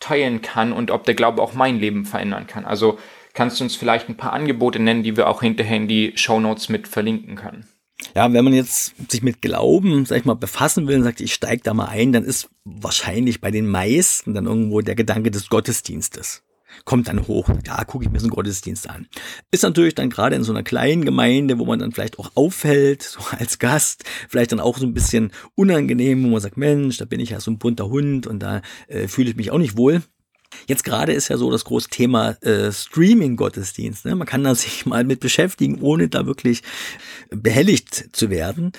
[0.00, 2.64] teilen kann und ob der Glaube auch mein Leben verändern kann.
[2.64, 2.98] Also
[3.34, 6.40] kannst du uns vielleicht ein paar Angebote nennen, die wir auch hinterher in die Show
[6.40, 7.68] Notes mit verlinken können?
[8.14, 11.32] Ja, wenn man jetzt sich mit Glauben, sag ich mal, befassen will und sagt, ich
[11.34, 15.48] steige da mal ein, dann ist wahrscheinlich bei den meisten dann irgendwo der Gedanke des
[15.48, 16.42] Gottesdienstes.
[16.84, 19.06] Kommt dann hoch, ja, gucke ich mir so einen Gottesdienst an.
[19.50, 23.02] Ist natürlich dann gerade in so einer kleinen Gemeinde, wo man dann vielleicht auch auffällt,
[23.02, 27.04] so als Gast, vielleicht dann auch so ein bisschen unangenehm, wo man sagt, Mensch, da
[27.04, 29.76] bin ich ja so ein bunter Hund und da äh, fühle ich mich auch nicht
[29.76, 30.02] wohl.
[30.66, 34.04] Jetzt gerade ist ja so das große Thema äh, Streaming-Gottesdienst.
[34.04, 34.14] Ne?
[34.14, 36.62] Man kann da sich mal mit beschäftigen, ohne da wirklich
[37.30, 38.72] behelligt zu werden.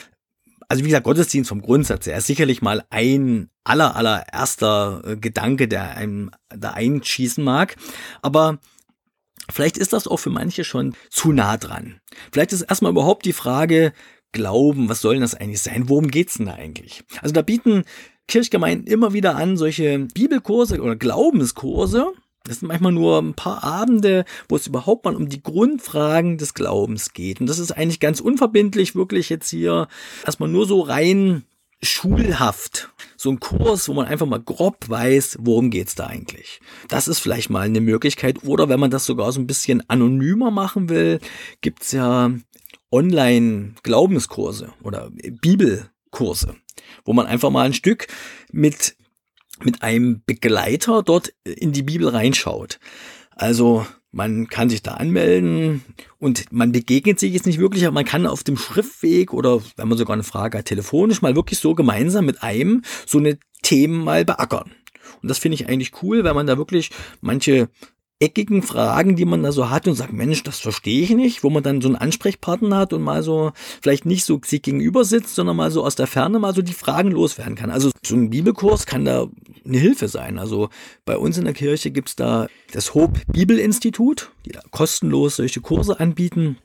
[0.68, 5.68] also wie gesagt, Gottesdienst vom Grundsatz her ist sicherlich mal ein aller, allererster äh, Gedanke,
[5.68, 7.76] der einem da einschießen mag.
[8.22, 8.60] Aber
[9.52, 12.00] vielleicht ist das auch für manche schon zu nah dran.
[12.32, 13.94] Vielleicht ist erstmal überhaupt die Frage,
[14.34, 15.90] Glauben, was soll denn das eigentlich sein?
[15.90, 17.04] Worum geht's denn da eigentlich?
[17.22, 17.84] Also da bieten
[18.28, 22.14] Kirchgemeinden immer wieder an, solche Bibelkurse oder Glaubenskurse,
[22.46, 26.54] das sind manchmal nur ein paar Abende, wo es überhaupt mal um die Grundfragen des
[26.54, 27.40] Glaubens geht.
[27.40, 29.88] Und das ist eigentlich ganz unverbindlich, wirklich jetzt hier
[30.26, 31.46] erstmal nur so rein
[31.82, 32.90] schulhaft.
[33.16, 36.60] So ein Kurs, wo man einfach mal grob weiß, worum geht's da eigentlich.
[36.90, 38.44] Das ist vielleicht mal eine Möglichkeit.
[38.44, 41.20] Oder wenn man das sogar so ein bisschen anonymer machen will,
[41.62, 42.32] gibt's ja
[42.92, 46.56] Online-Glaubenskurse oder Bibelkurse,
[47.06, 48.08] wo man einfach mal ein Stück
[48.52, 48.96] mit
[49.60, 52.80] mit einem Begleiter dort in die Bibel reinschaut.
[53.32, 55.84] Also man kann sich da anmelden
[56.20, 59.88] und man begegnet sich jetzt nicht wirklich, aber man kann auf dem Schriftweg oder wenn
[59.88, 64.04] man sogar eine Frage hat, telefonisch mal wirklich so gemeinsam mit einem so eine Themen
[64.04, 64.72] mal beackern.
[65.22, 66.92] Und das finde ich eigentlich cool, weil man da wirklich
[67.22, 67.70] manche
[68.20, 71.50] eckigen Fragen, die man da so hat und sagt, Mensch, das verstehe ich nicht, wo
[71.50, 73.52] man dann so einen Ansprechpartner hat und mal so
[73.82, 76.74] vielleicht nicht so sich gegenüber sitzt, sondern mal so aus der Ferne mal so die
[76.74, 77.70] Fragen loswerden kann.
[77.70, 79.28] Also so ein Bibelkurs kann da
[79.66, 80.40] eine Hilfe sein.
[80.40, 80.70] Also
[81.06, 86.00] bei uns in der Kirche gibt's da das Hope Bibelinstitut, die da kostenlos solche Kurse
[86.00, 86.58] anbieten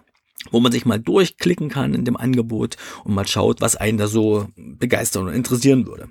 [0.51, 4.07] wo man sich mal durchklicken kann in dem Angebot und mal schaut, was einen da
[4.07, 6.09] so begeistern oder interessieren würde.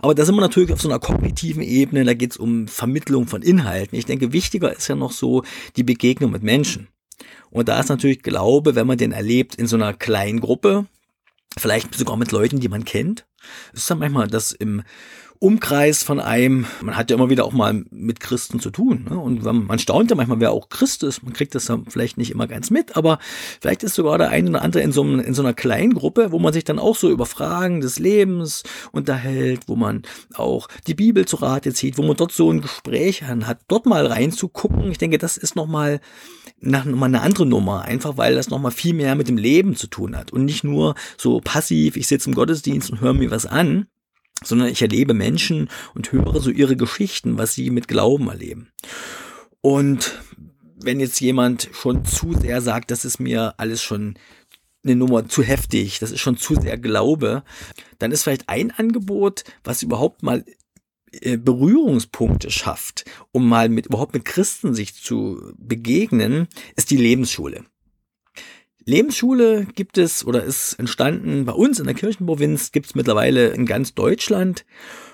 [0.00, 3.26] Aber da sind wir natürlich auf so einer kognitiven Ebene, da geht es um Vermittlung
[3.26, 3.98] von Inhalten.
[3.98, 5.42] Ich denke, wichtiger ist ja noch so
[5.76, 6.88] die Begegnung mit Menschen.
[7.50, 10.86] Und da ist natürlich Glaube, wenn man den erlebt in so einer kleinen Gruppe,
[11.58, 13.26] vielleicht sogar mit Leuten, die man kennt.
[13.72, 14.82] Ist dann manchmal das im
[15.42, 19.06] Umkreis von einem, man hat ja immer wieder auch mal mit Christen zu tun.
[19.08, 19.18] Ne?
[19.18, 21.22] Und man staunt ja manchmal, wer auch Christ ist.
[21.22, 23.18] Man kriegt das ja vielleicht nicht immer ganz mit, aber
[23.58, 26.30] vielleicht ist sogar der eine oder andere in so, einem, in so einer kleinen Gruppe,
[26.30, 30.02] wo man sich dann auch so über Fragen des Lebens unterhält, wo man
[30.34, 34.06] auch die Bibel zu Rate zieht, wo man dort so ein Gespräch hat, dort mal
[34.06, 34.90] reinzugucken.
[34.90, 36.00] Ich denke, das ist nochmal
[36.60, 39.86] noch mal eine andere Nummer, einfach weil das nochmal viel mehr mit dem Leben zu
[39.86, 43.46] tun hat und nicht nur so passiv, ich sitze im Gottesdienst und höre mir was
[43.46, 43.86] an,
[44.42, 48.68] sondern ich erlebe Menschen und höre so ihre Geschichten, was sie mit Glauben erleben.
[49.60, 50.18] Und
[50.82, 54.14] wenn jetzt jemand schon zu sehr sagt, das ist mir alles schon
[54.82, 57.42] eine Nummer zu heftig, das ist schon zu sehr Glaube,
[57.98, 60.44] dann ist vielleicht ein Angebot, was überhaupt mal
[61.12, 67.64] äh, Berührungspunkte schafft, um mal mit überhaupt mit Christen sich zu begegnen, ist die Lebensschule.
[68.90, 73.64] Lebensschule gibt es oder ist entstanden bei uns in der Kirchenprovinz, gibt es mittlerweile in
[73.64, 74.66] ganz Deutschland.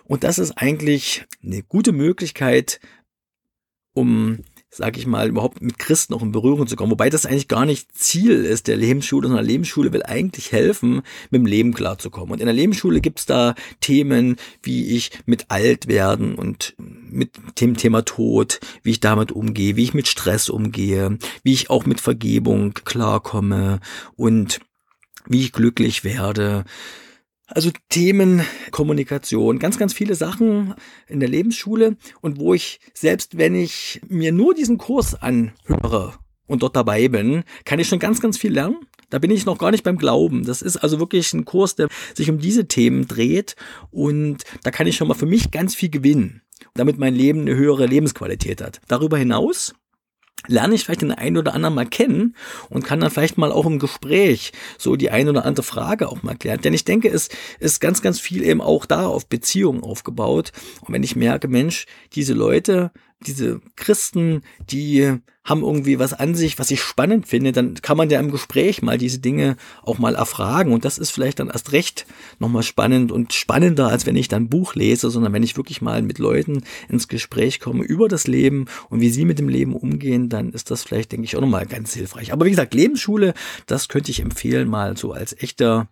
[0.04, 2.80] Und das ist eigentlich eine gute Möglichkeit,
[3.92, 4.38] um
[4.76, 6.90] sag ich mal, überhaupt mit Christen auch in Berührung zu kommen.
[6.90, 11.40] Wobei das eigentlich gar nicht Ziel ist der Lebensschule, sondern Lebensschule will eigentlich helfen, mit
[11.40, 12.32] dem Leben klarzukommen.
[12.32, 17.76] Und in der Lebensschule gibt's da Themen, wie ich mit alt werden und mit dem
[17.76, 22.00] Thema Tod, wie ich damit umgehe, wie ich mit Stress umgehe, wie ich auch mit
[22.00, 23.80] Vergebung klarkomme
[24.14, 24.60] und
[25.26, 26.64] wie ich glücklich werde
[27.46, 30.74] also Themen, Kommunikation, ganz, ganz viele Sachen
[31.06, 36.14] in der Lebensschule und wo ich, selbst wenn ich mir nur diesen Kurs anhöre
[36.46, 38.78] und dort dabei bin, kann ich schon ganz, ganz viel lernen.
[39.10, 40.44] Da bin ich noch gar nicht beim Glauben.
[40.44, 43.54] Das ist also wirklich ein Kurs, der sich um diese Themen dreht
[43.90, 46.42] und da kann ich schon mal für mich ganz viel gewinnen,
[46.74, 48.80] damit mein Leben eine höhere Lebensqualität hat.
[48.88, 49.74] Darüber hinaus
[50.46, 52.34] lerne ich vielleicht den einen oder anderen mal kennen
[52.68, 56.22] und kann dann vielleicht mal auch im Gespräch so die ein oder andere Frage auch
[56.22, 56.60] mal klären.
[56.60, 57.28] Denn ich denke, es
[57.58, 60.52] ist ganz, ganz viel eben auch da auf Beziehungen aufgebaut.
[60.80, 66.58] Und wenn ich merke, Mensch, diese Leute, diese Christen, die haben irgendwie was an sich,
[66.58, 70.16] was ich spannend finde, dann kann man ja im Gespräch mal diese Dinge auch mal
[70.16, 70.72] erfragen.
[70.72, 72.04] Und das ist vielleicht dann erst recht
[72.40, 76.02] nochmal spannend und spannender, als wenn ich dann Buch lese, sondern wenn ich wirklich mal
[76.02, 80.28] mit Leuten ins Gespräch komme über das Leben und wie sie mit dem Leben umgehen,
[80.28, 82.32] dann ist das vielleicht, denke ich, auch nochmal ganz hilfreich.
[82.32, 83.32] Aber wie gesagt, Lebensschule,
[83.66, 85.88] das könnte ich empfehlen, mal so als echter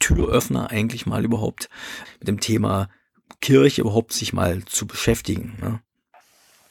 [0.00, 1.68] Türöffner eigentlich mal überhaupt
[2.18, 2.88] mit dem Thema
[3.40, 5.56] Kirche überhaupt sich mal zu beschäftigen.
[5.60, 5.80] Ne?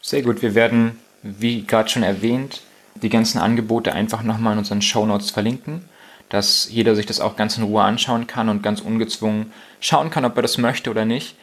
[0.02, 0.42] Sehr gut.
[0.42, 2.62] Wir werden, wie gerade schon erwähnt,
[2.96, 5.84] die ganzen Angebote einfach nochmal in unseren Show Notes verlinken,
[6.30, 10.26] dass jeder sich das auch ganz in Ruhe anschauen kann und ganz ungezwungen schauen kann,
[10.26, 11.36] ob er das möchte oder nicht.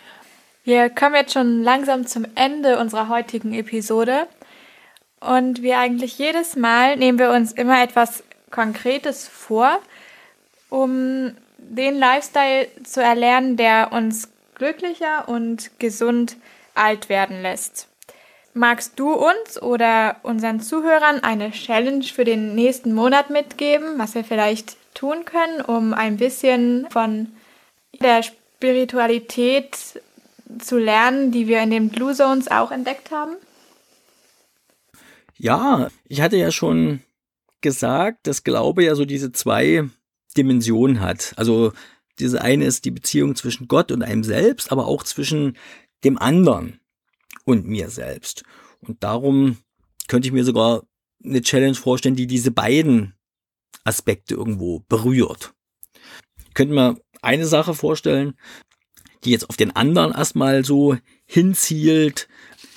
[0.64, 4.26] Wir kommen jetzt schon langsam zum Ende unserer heutigen Episode.
[5.20, 9.78] Und wie eigentlich jedes Mal nehmen wir uns immer etwas Konkretes vor,
[10.68, 16.36] um den Lifestyle zu erlernen, der uns glücklicher und gesund
[16.74, 17.88] alt werden lässt.
[18.56, 24.24] Magst du uns oder unseren Zuhörern eine Challenge für den nächsten Monat mitgeben, was wir
[24.24, 27.28] vielleicht tun können, um ein bisschen von
[28.00, 30.00] der Spiritualität
[30.58, 33.36] zu lernen, die wir in den Blue Zones auch entdeckt haben?
[35.36, 37.02] Ja, ich hatte ja schon
[37.60, 39.84] gesagt, dass Glaube ja so diese zwei
[40.34, 41.34] Dimensionen hat.
[41.36, 41.74] Also
[42.18, 45.58] diese eine ist die Beziehung zwischen Gott und einem selbst, aber auch zwischen
[46.04, 46.80] dem anderen
[47.44, 48.44] und mir selbst.
[48.80, 49.58] Und darum
[50.08, 50.82] könnte ich mir sogar
[51.24, 53.14] eine Challenge vorstellen, die diese beiden
[53.84, 55.54] Aspekte irgendwo berührt.
[56.48, 58.34] Ich könnte mir eine Sache vorstellen,
[59.24, 62.28] die jetzt auf den anderen erstmal so hinzielt.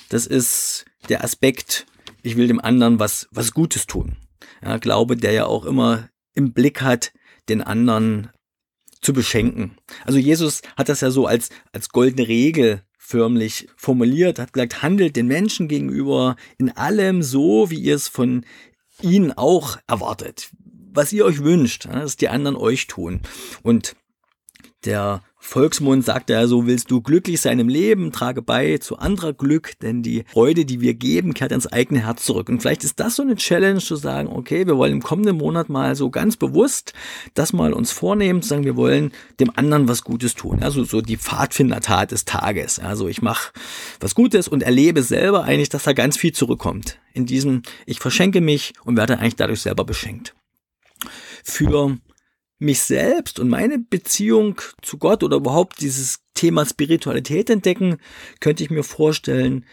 [0.09, 1.85] Das ist der Aspekt,
[2.23, 4.17] ich will dem anderen was, was Gutes tun.
[4.63, 7.13] Ja, Glaube, der ja auch immer im Blick hat,
[7.47, 8.29] den anderen
[9.01, 9.77] zu beschenken.
[10.05, 15.15] Also Jesus hat das ja so als, als goldene Regel förmlich formuliert, hat gesagt, handelt
[15.15, 18.45] den Menschen gegenüber in allem so, wie ihr es von
[19.01, 20.51] ihnen auch erwartet.
[20.93, 23.21] Was ihr euch wünscht, dass die anderen euch tun.
[23.63, 23.95] Und
[24.85, 29.33] der Volksmund sagt ja so, willst du glücklich sein im Leben, trage bei zu anderer
[29.33, 32.49] Glück, denn die Freude, die wir geben, kehrt ins eigene Herz zurück.
[32.49, 35.69] Und vielleicht ist das so eine Challenge zu sagen, okay, wir wollen im kommenden Monat
[35.69, 36.93] mal so ganz bewusst
[37.33, 40.61] das mal uns vornehmen, zu sagen, wir wollen dem anderen was Gutes tun.
[40.61, 42.77] Also so die Pfadfindertat des Tages.
[42.77, 43.51] Also ich mache
[44.01, 46.99] was Gutes und erlebe selber eigentlich, dass da ganz viel zurückkommt.
[47.13, 50.35] In diesem, ich verschenke mich und werde eigentlich dadurch selber beschenkt.
[51.43, 51.97] Für
[52.59, 57.97] mich selbst und meine Beziehung zu Gott oder überhaupt dieses Thema Spiritualität entdecken,
[58.41, 59.65] könnte ich mir vorstellen,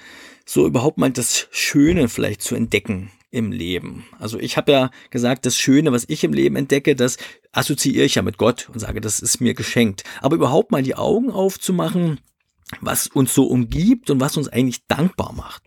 [0.46, 4.06] so überhaupt mal das Schöne vielleicht zu entdecken im Leben.
[4.18, 7.18] Also ich habe ja gesagt, das Schöne, was ich im Leben entdecke, das
[7.52, 10.04] assoziiere ich ja mit Gott und sage, das ist mir geschenkt.
[10.22, 12.20] Aber überhaupt mal die Augen aufzumachen,
[12.80, 15.64] was uns so umgibt und was uns eigentlich dankbar macht.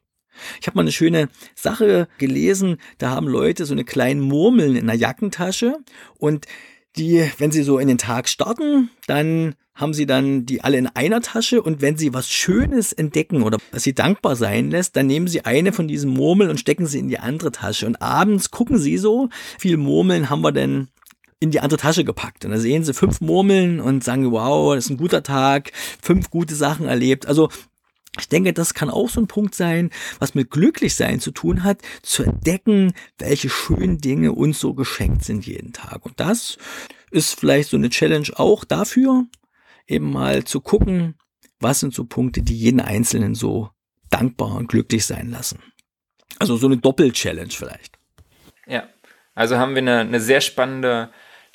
[0.62, 4.88] Ich habe mal eine schöne Sache gelesen, da haben Leute so eine kleinen Murmeln in
[4.88, 5.78] der Jackentasche
[6.18, 6.46] und
[7.00, 10.88] die, wenn sie so in den Tag starten, dann haben sie dann die alle in
[10.88, 15.08] einer Tasche und wenn sie was Schönes entdecken oder was sie dankbar sein lässt, dann
[15.08, 18.52] nehmen sie eine von diesen Murmeln und stecken sie in die andere Tasche und abends
[18.52, 19.30] gucken sie so,
[19.60, 20.90] wie viele Murmeln haben wir denn
[21.40, 22.44] in die andere Tasche gepackt.
[22.44, 25.72] Und da sehen sie fünf Murmeln und sagen, wow, das ist ein guter Tag,
[26.02, 27.26] fünf gute Sachen erlebt.
[27.26, 27.50] Also
[28.18, 31.82] ich denke, das kann auch so ein Punkt sein, was mit Glücklichsein zu tun hat,
[32.02, 36.06] zu entdecken, welche schönen Dinge uns so geschenkt sind jeden Tag.
[36.06, 36.58] Und das
[37.12, 39.26] ist vielleicht so eine Challenge auch dafür,
[39.88, 41.16] eben mal zu gucken,
[41.60, 43.70] was sind so Punkte, die jeden Einzelnen so
[44.10, 45.60] dankbar und glücklich sein lassen.
[46.40, 47.98] Also so eine Doppel-Challenge vielleicht.
[48.66, 48.88] Ja,
[49.36, 51.12] also haben wir eine, eine sehr spannende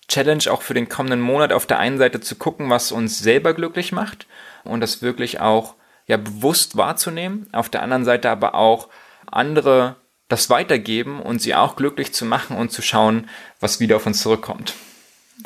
[0.09, 3.55] Challenge auch für den kommenden Monat auf der einen Seite zu gucken, was uns selber
[3.55, 4.27] glücklich macht
[4.65, 5.75] und das wirklich auch
[6.07, 8.89] ja bewusst wahrzunehmen, auf der anderen Seite aber auch
[9.27, 9.97] andere
[10.29, 13.29] das weitergeben und sie auch glücklich zu machen und zu schauen,
[13.61, 14.75] was wieder auf uns zurückkommt.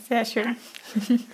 [0.09, 0.57] Sehr schön.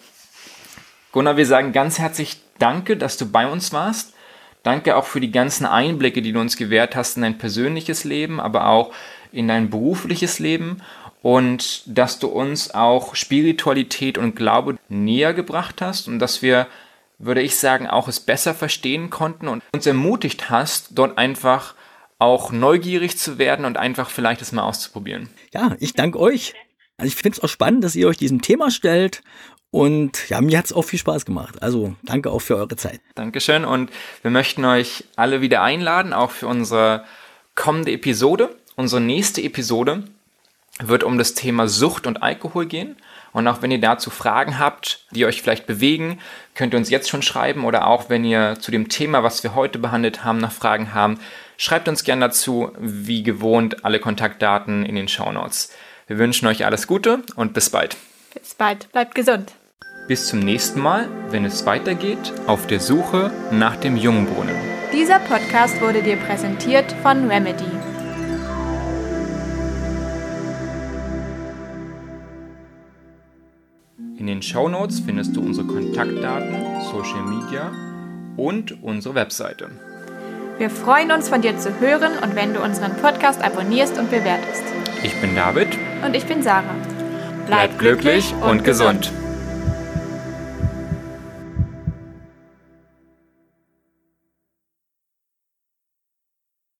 [1.12, 4.14] Gunnar, wir sagen ganz herzlich Danke, dass du bei uns warst.
[4.62, 8.41] Danke auch für die ganzen Einblicke, die du uns gewährt hast in dein persönliches Leben,
[8.41, 8.93] aber auch
[9.33, 10.83] in dein berufliches Leben
[11.20, 16.66] und dass du uns auch Spiritualität und Glaube näher gebracht hast und dass wir
[17.19, 21.75] würde ich sagen, auch es besser verstehen konnten und uns ermutigt hast, dort einfach
[22.19, 25.29] auch neugierig zu werden und einfach vielleicht es mal auszuprobieren.
[25.53, 26.55] Ja, ich danke euch.
[26.97, 29.23] Also ich finde es auch spannend, dass ihr euch diesem Thema stellt
[29.75, 31.61] und ja, mir hat es auch viel Spaß gemacht.
[31.61, 33.01] Also danke auch für eure Zeit.
[33.17, 33.91] Dankeschön und
[34.23, 37.05] wir möchten euch alle wieder einladen, auch für unsere
[37.57, 38.55] kommende Episode.
[38.77, 40.05] Unsere nächste Episode
[40.81, 42.95] wird um das Thema Sucht und Alkohol gehen.
[43.35, 46.20] Und auch wenn ihr dazu Fragen habt, die euch vielleicht bewegen,
[46.55, 49.57] könnt ihr uns jetzt schon schreiben oder auch wenn ihr zu dem Thema, was wir
[49.57, 51.18] heute behandelt haben, noch Fragen haben,
[51.59, 55.72] schreibt uns gerne dazu, wie gewohnt, alle Kontaktdaten in den Show Notes.
[56.07, 57.97] Wir wünschen euch alles Gute und bis bald.
[58.35, 59.53] Bis bald, bleibt gesund.
[60.07, 64.55] Bis zum nächsten Mal, wenn es weitergeht auf der Suche nach dem Jungbrunnen.
[64.93, 67.84] Dieser Podcast wurde dir präsentiert von Remedy.
[74.17, 76.55] In den Show Notes findest du unsere Kontaktdaten,
[76.93, 77.73] Social Media
[78.37, 79.71] und unsere Webseite.
[80.59, 84.62] Wir freuen uns von dir zu hören und wenn du unseren Podcast abonnierst und bewertest.
[85.03, 85.69] Ich bin David.
[86.05, 86.62] Und ich bin Sarah.
[87.47, 89.03] Bleib, Bleib glücklich und gesund.
[89.03, 89.24] gesund.